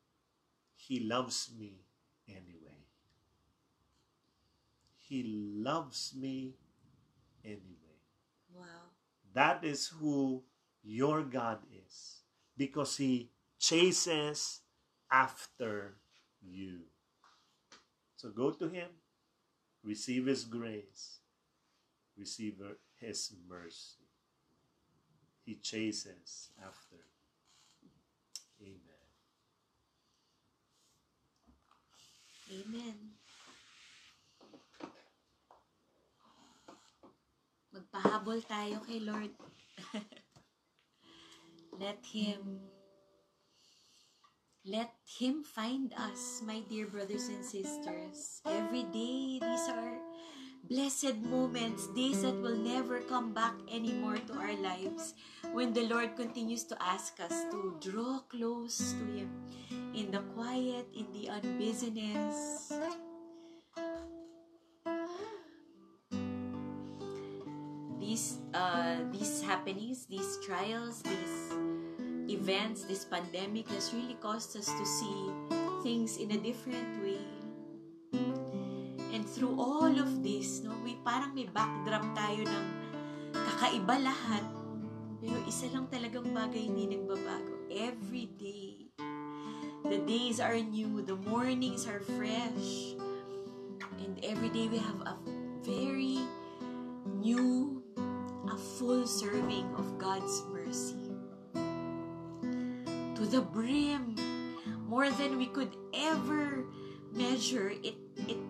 he 0.81 1.05
loves 1.05 1.53
me 1.53 1.85
anyway. 2.25 2.89
He 4.97 5.21
loves 5.61 6.17
me 6.17 6.57
anyway. 7.45 8.01
Wow. 8.57 8.97
That 9.37 9.63
is 9.63 9.93
who 10.01 10.43
your 10.83 11.23
God 11.23 11.61
is 11.71 12.25
because 12.57 12.97
He 12.97 13.31
chases 13.59 14.65
after 15.11 16.01
you. 16.43 16.81
So 18.17 18.31
go 18.31 18.51
to 18.51 18.69
Him, 18.69 18.89
receive 19.85 20.27
His 20.27 20.45
grace, 20.45 21.21
receive 22.17 22.61
His 23.01 23.33
mercy. 23.49 24.05
He 25.45 25.57
chases 25.57 26.51
after. 26.63 26.97
Amen. 28.61 29.01
Amen. 32.51 32.97
Magpahabol 37.71 38.43
tayo 38.45 38.83
kay 38.85 38.99
Lord. 39.01 39.31
let 41.81 42.03
Him, 42.05 42.59
let 44.65 44.93
Him 45.07 45.43
find 45.43 45.93
us, 45.97 46.43
my 46.45 46.61
dear 46.69 46.87
brothers 46.87 47.29
and 47.29 47.45
sisters. 47.45 48.43
Every 48.45 48.85
day, 48.93 49.41
these 49.41 49.67
are 49.73 49.97
blessed 50.69 51.17
moments, 51.25 51.89
days 51.97 52.23
that 52.23 52.37
will 52.37 52.57
never 52.57 53.01
come 53.01 53.33
back 53.33 53.55
anymore 53.73 54.19
to 54.29 54.35
our 54.35 54.53
lives 54.61 55.15
when 55.53 55.73
the 55.73 55.89
Lord 55.89 56.15
continues 56.17 56.65
to 56.65 56.77
ask 56.83 57.19
us 57.21 57.33
to 57.51 57.77
draw 57.81 58.21
close 58.29 58.93
to 58.93 59.05
Him 59.17 59.33
in 59.95 60.11
the 60.11 60.21
quiet, 60.37 60.87
in 60.93 61.09
the 61.13 61.33
unbusyness. 61.33 62.69
These, 67.99 68.39
uh, 68.53 68.97
these 69.13 69.41
happenings, 69.43 70.05
these 70.07 70.39
trials, 70.45 71.03
these 71.03 71.70
events, 72.31 72.87
this 72.87 73.05
pandemic 73.05 73.67
has 73.75 73.91
really 73.93 74.17
caused 74.23 74.55
us 74.57 74.71
to 74.71 74.85
see 74.87 75.35
things 75.83 76.17
in 76.17 76.31
a 76.31 76.39
different 76.39 77.03
way. 77.03 77.27
And 79.11 79.27
through 79.27 79.59
all 79.59 79.91
of 79.91 80.23
this, 80.23 80.63
no, 80.63 80.71
we 80.87 80.95
parang 81.03 81.35
may 81.35 81.51
backdrop 81.51 82.07
tayo 82.15 82.47
ng 82.47 82.67
kakaiba 83.35 84.07
lahat. 84.07 84.45
Pero 85.21 85.37
isa 85.45 85.67
lang 85.75 85.91
talagang 85.91 86.31
bagay 86.31 86.71
hindi 86.71 86.95
nagbabago. 86.95 87.67
Every 87.69 88.31
day. 88.39 88.95
The 89.85 89.99
days 90.07 90.39
are 90.39 90.57
new. 90.57 91.03
The 91.03 91.19
mornings 91.27 91.91
are 91.91 92.01
fresh. 92.01 92.95
And 93.99 94.17
every 94.23 94.49
day 94.55 94.71
we 94.71 94.79
have 94.79 95.03
a 95.03 95.19
very 95.67 96.23
new, 97.21 97.83
a 98.49 98.57
full 98.79 99.05
serving 99.05 99.67
of 99.77 99.99
God's 99.99 100.47
mercy. 100.55 101.00
To 103.21 103.29
the 103.29 103.45
brim, 103.45 104.17
more 104.89 105.13
than 105.13 105.37
we 105.37 105.45
could 105.53 105.77
ever 105.93 106.65
measure, 107.13 107.69
it, 107.69 107.93
it, 108.17 108.41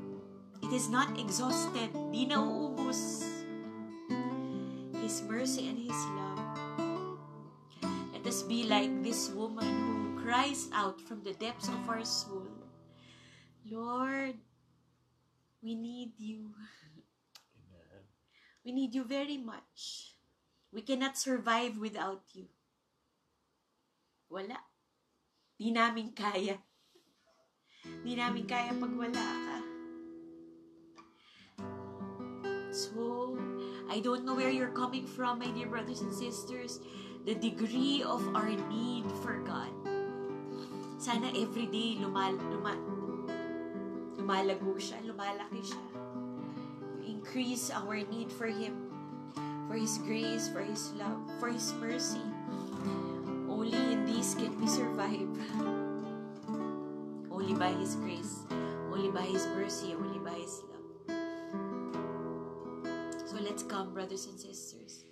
it 0.62 0.70
is 0.70 0.86
not 0.86 1.18
exhausted. 1.18 1.90
Di 2.14 2.30
nauubos. 2.30 3.26
His 5.02 5.26
mercy 5.26 5.66
and 5.66 5.74
His 5.74 5.98
love. 6.14 7.18
Let 8.14 8.22
us 8.22 8.46
be 8.46 8.62
like 8.62 9.02
this 9.02 9.34
woman 9.34 9.66
who 9.66 10.22
cries 10.22 10.70
out 10.70 11.02
from 11.02 11.26
the 11.26 11.34
depths 11.34 11.66
of 11.66 11.90
our 11.90 12.06
soul, 12.06 12.46
Lord, 13.66 14.38
we 15.58 15.74
need 15.74 16.14
you. 16.14 16.54
Amen. 17.58 18.06
We 18.64 18.70
need 18.70 18.94
you 18.94 19.02
very 19.02 19.36
much. 19.36 20.14
We 20.70 20.82
cannot 20.82 21.18
survive 21.18 21.74
without 21.74 22.22
you. 22.38 22.46
Wala. 24.30 24.62
Di 25.58 25.74
namin 25.74 26.14
kaya. 26.14 26.54
Di 27.82 28.14
namin 28.14 28.46
kaya 28.46 28.70
pag 28.78 28.94
wala 28.94 29.26
ka. 29.26 29.58
So, 32.70 33.34
I 33.90 33.98
don't 33.98 34.22
know 34.22 34.38
where 34.38 34.54
you're 34.54 34.70
coming 34.70 35.02
from, 35.02 35.42
my 35.42 35.50
dear 35.50 35.66
brothers 35.66 36.06
and 36.06 36.14
sisters. 36.14 36.78
The 37.26 37.34
degree 37.34 38.06
of 38.06 38.22
our 38.30 38.54
need 38.70 39.10
for 39.26 39.42
God. 39.42 39.74
Sana 41.02 41.34
everyday 41.34 41.98
lumal, 41.98 42.38
luma, 42.38 42.78
lumalago 44.14 44.78
siya, 44.78 45.02
lumalaki 45.02 45.58
siya. 45.66 45.84
Increase 47.02 47.74
our 47.74 47.98
need 48.06 48.30
for 48.30 48.46
Him, 48.46 48.94
for 49.66 49.74
His 49.74 49.98
grace, 50.06 50.46
for 50.46 50.62
His 50.62 50.94
love, 50.94 51.18
for 51.42 51.50
His 51.50 51.74
mercy. 51.82 52.22
Can 54.40 54.58
we 54.58 54.66
survive. 54.66 55.28
Only 57.30 57.52
by 57.52 57.72
His 57.76 57.94
grace, 57.96 58.38
only 58.88 59.10
by 59.10 59.20
His 59.20 59.44
mercy, 59.48 59.92
only 59.92 60.18
by 60.18 60.32
His 60.32 60.62
love. 60.64 60.86
So 63.28 63.36
let's 63.36 63.62
come, 63.62 63.92
brothers 63.92 64.24
and 64.24 64.40
sisters. 64.40 65.04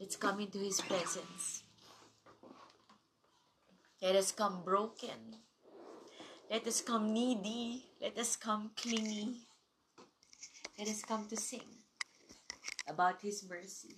Let's 0.00 0.16
come 0.16 0.40
into 0.40 0.58
His 0.58 0.80
presence. 0.80 1.62
Let 4.02 4.16
us 4.16 4.32
come 4.32 4.64
broken. 4.64 5.38
Let 6.50 6.66
us 6.66 6.80
come 6.80 7.14
needy. 7.14 7.86
Let 8.00 8.18
us 8.18 8.34
come 8.34 8.72
clingy. 8.76 9.46
Let 10.76 10.88
us 10.88 11.04
come 11.04 11.28
to 11.28 11.36
sing 11.36 11.70
about 12.88 13.22
His 13.22 13.44
mercy. 13.48 13.94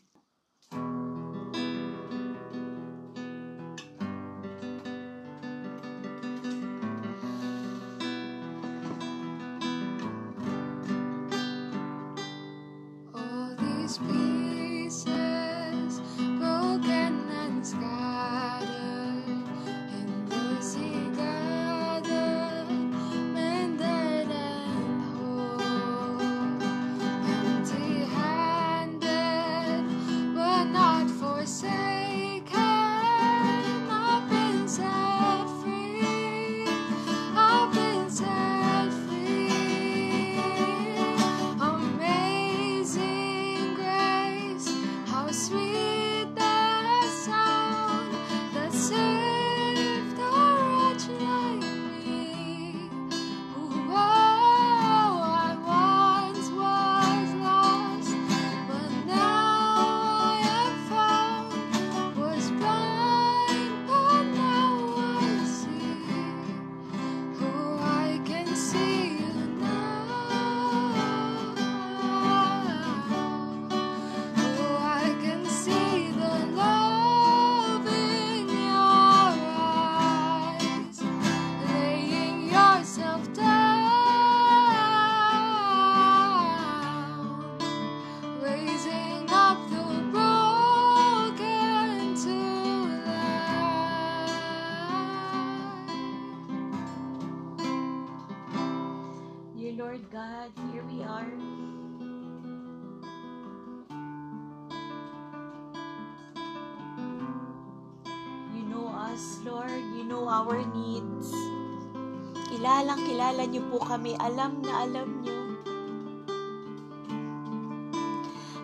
Niyo 113.54 113.62
po 113.70 113.78
kami. 113.78 114.18
Alam 114.18 114.66
na 114.66 114.82
alam 114.82 115.22
niyo. 115.22 115.38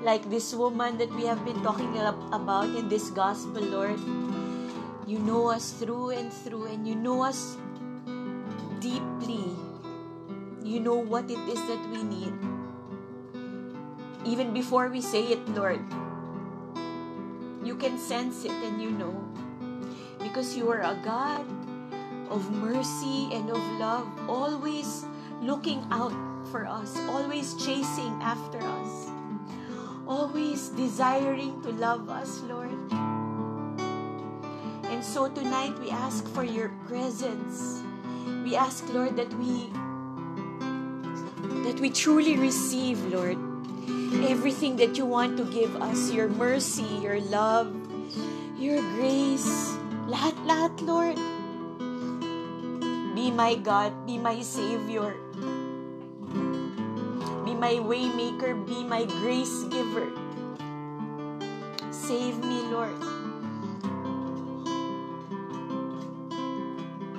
Like 0.02 0.26
this 0.26 0.50
woman 0.50 0.98
that 0.98 1.14
we 1.14 1.30
have 1.30 1.38
been 1.46 1.62
talking 1.62 1.94
ab- 1.94 2.18
about 2.34 2.66
in 2.74 2.90
this 2.90 3.14
gospel, 3.14 3.62
Lord. 3.62 4.02
You 5.06 5.22
know 5.22 5.54
us 5.54 5.78
through 5.78 6.18
and 6.18 6.34
through, 6.34 6.74
and 6.74 6.82
you 6.82 6.98
know 6.98 7.22
us 7.22 7.54
deeply. 8.82 9.54
You 10.66 10.82
know 10.82 10.98
what 10.98 11.30
it 11.30 11.38
is 11.46 11.62
that 11.70 11.82
we 11.94 12.02
need. 12.02 12.34
Even 14.26 14.50
before 14.50 14.90
we 14.90 14.98
say 14.98 15.22
it, 15.30 15.42
Lord, 15.54 15.82
you 17.62 17.78
can 17.78 17.94
sense 17.94 18.42
it 18.42 18.54
and 18.66 18.82
you 18.82 18.90
know. 18.90 19.14
Because 20.18 20.56
you 20.56 20.66
are 20.70 20.82
a 20.82 20.96
God 21.02 21.59
of 22.30 22.50
mercy 22.50 23.28
and 23.34 23.50
of 23.50 23.62
love, 23.78 24.06
always 24.28 25.04
looking 25.42 25.84
out 25.90 26.14
for 26.50 26.66
us, 26.66 26.96
always 27.10 27.54
chasing 27.54 28.14
after 28.22 28.58
us, 28.58 29.10
always 30.06 30.68
desiring 30.70 31.60
to 31.62 31.70
love 31.72 32.08
us, 32.08 32.40
Lord. 32.46 32.78
And 34.90 35.04
so 35.04 35.28
tonight 35.28 35.78
we 35.78 35.90
ask 35.90 36.26
for 36.28 36.44
your 36.44 36.70
presence. 36.86 37.82
We 38.44 38.54
ask, 38.54 38.86
Lord, 38.94 39.16
that 39.16 39.32
we 39.34 39.70
that 41.64 41.78
we 41.80 41.90
truly 41.90 42.36
receive, 42.36 42.98
Lord, 43.12 43.38
everything 44.26 44.76
that 44.76 44.96
you 44.96 45.04
want 45.04 45.36
to 45.38 45.44
give 45.44 45.74
us, 45.76 46.10
your 46.10 46.28
mercy, 46.28 46.86
your 47.02 47.20
love, 47.20 47.70
your 48.58 48.80
grace, 48.96 49.76
lahat, 50.08 50.34
lahat, 50.46 50.74
Lord. 50.82 51.39
Be 53.30 53.36
my 53.36 53.54
God, 53.54 53.94
be 54.10 54.18
my 54.18 54.42
Savior. 54.42 55.14
Be 57.46 57.54
my 57.54 57.78
waymaker, 57.78 58.58
be 58.66 58.82
my 58.82 59.06
grace 59.22 59.70
giver. 59.70 60.10
Save 61.94 62.42
me, 62.42 62.66
Lord. 62.74 62.98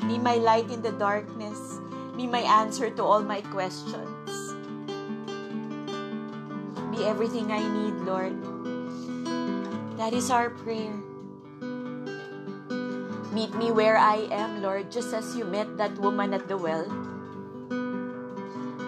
Be 0.04 0.19
my 0.19 0.36
light 0.36 0.67
in 0.67 0.84
the 0.84 0.91
darkness. 1.00 1.80
Be 2.19 2.28
my 2.28 2.43
answer 2.43 2.91
to 2.91 3.04
all 3.08 3.24
my 3.24 3.39
questions. 3.47 4.28
Be 6.91 7.08
everything 7.08 7.56
I 7.56 7.63
need, 7.63 7.95
Lord. 8.04 8.36
That 9.95 10.12
is 10.12 10.28
our 10.28 10.50
prayer. 10.50 10.91
Meet 13.32 13.56
me 13.56 13.72
where 13.72 13.96
I 13.96 14.28
am, 14.28 14.62
Lord, 14.62 14.91
just 14.91 15.13
as 15.13 15.38
you 15.38 15.46
met 15.46 15.78
that 15.78 15.96
woman 15.98 16.34
at 16.34 16.50
the 16.50 16.58
well. 16.58 16.84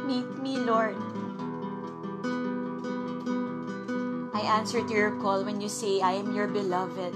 Meet 0.03 0.27
me, 0.43 0.59
Lord. 0.59 0.99
I 4.35 4.43
answer 4.43 4.83
to 4.83 4.93
your 4.93 5.15
call 5.23 5.45
when 5.47 5.61
you 5.61 5.69
say, 5.69 6.01
I 6.01 6.19
am 6.19 6.35
your 6.35 6.47
beloved. 6.47 7.15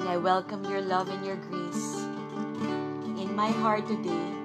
And 0.00 0.08
I 0.08 0.16
welcome 0.16 0.64
your 0.64 0.80
love 0.80 1.10
and 1.12 1.20
your 1.20 1.36
grace 1.36 2.08
in 3.20 3.36
my 3.36 3.52
heart 3.52 3.86
today. 3.86 4.37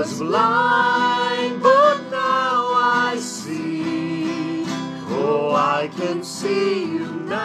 Was 0.00 0.18
blind, 0.18 1.62
but 1.62 2.10
now 2.10 2.72
I 2.72 3.18
see. 3.20 4.64
Oh, 5.10 5.52
I 5.54 5.90
can 5.94 6.24
see 6.24 6.84
you 6.84 7.20
now. 7.28 7.36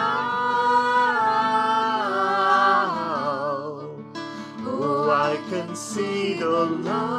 Oh, 4.64 5.10
I 5.10 5.36
can 5.50 5.76
see 5.76 6.38
the 6.38 6.48
love 6.48 7.15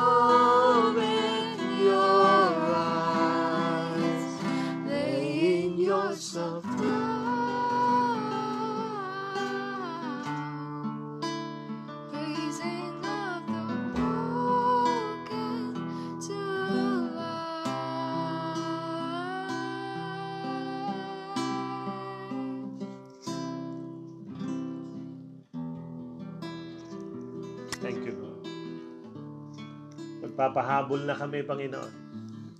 Magpapahabol 30.37 31.09
na 31.09 31.17
kami, 31.17 31.41
Panginoon. 31.41 31.93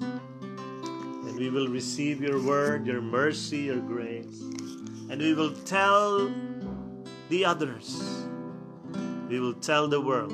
And 0.02 1.36
we 1.38 1.54
will 1.54 1.70
receive 1.70 2.26
your 2.26 2.42
word, 2.42 2.90
your 2.90 3.02
mercy, 3.06 3.70
your 3.70 3.78
grace. 3.78 4.42
And 5.14 5.22
we 5.22 5.38
will 5.38 5.54
tell 5.62 6.34
the 7.30 7.46
others. 7.46 8.02
We 9.30 9.40
will 9.40 9.54
tell 9.54 9.88
the 9.88 10.02
world 10.02 10.34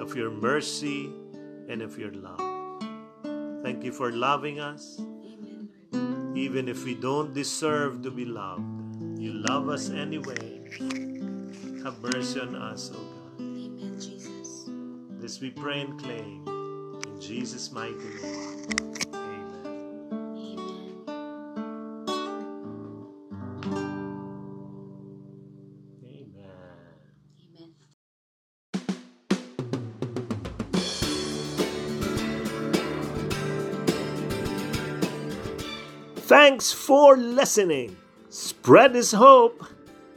of 0.00 0.14
your 0.14 0.30
mercy 0.30 1.10
and 1.68 1.82
of 1.82 1.98
your 1.98 2.14
love. 2.14 2.38
Thank 3.66 3.82
you 3.82 3.90
for 3.90 4.12
loving 4.12 4.60
us, 4.60 5.02
even 6.34 6.68
if 6.68 6.84
we 6.84 6.94
don't 6.94 7.34
deserve 7.34 8.02
to 8.02 8.10
be 8.10 8.24
loved. 8.24 8.62
You 9.18 9.34
love 9.34 9.68
us 9.68 9.90
anyway. 9.90 10.62
Have 11.82 11.98
mercy 12.02 12.38
on 12.38 12.54
us, 12.54 12.94
O 12.94 12.98
God. 12.98 13.40
Amen, 13.40 13.98
Jesus. 13.98 14.70
This 15.18 15.40
we 15.40 15.50
pray 15.50 15.80
and 15.82 15.98
claim 15.98 16.51
Jesus' 17.22 17.70
mighty 17.70 17.94
name. 17.94 18.66
Amen. 19.14 19.62
Amen. 26.02 26.50
Amen. 27.38 27.70
Thanks 36.16 36.72
for 36.72 37.16
listening. 37.16 37.96
Spread 38.30 38.96
His 38.96 39.12
hope. 39.12 39.64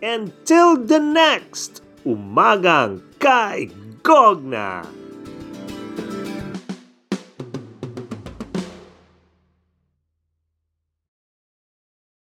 Until 0.02 0.76
the 0.76 1.00
next 1.00 1.84
Umagang 2.04 3.04
Kay 3.20 3.70
Gogna. 4.02 5.05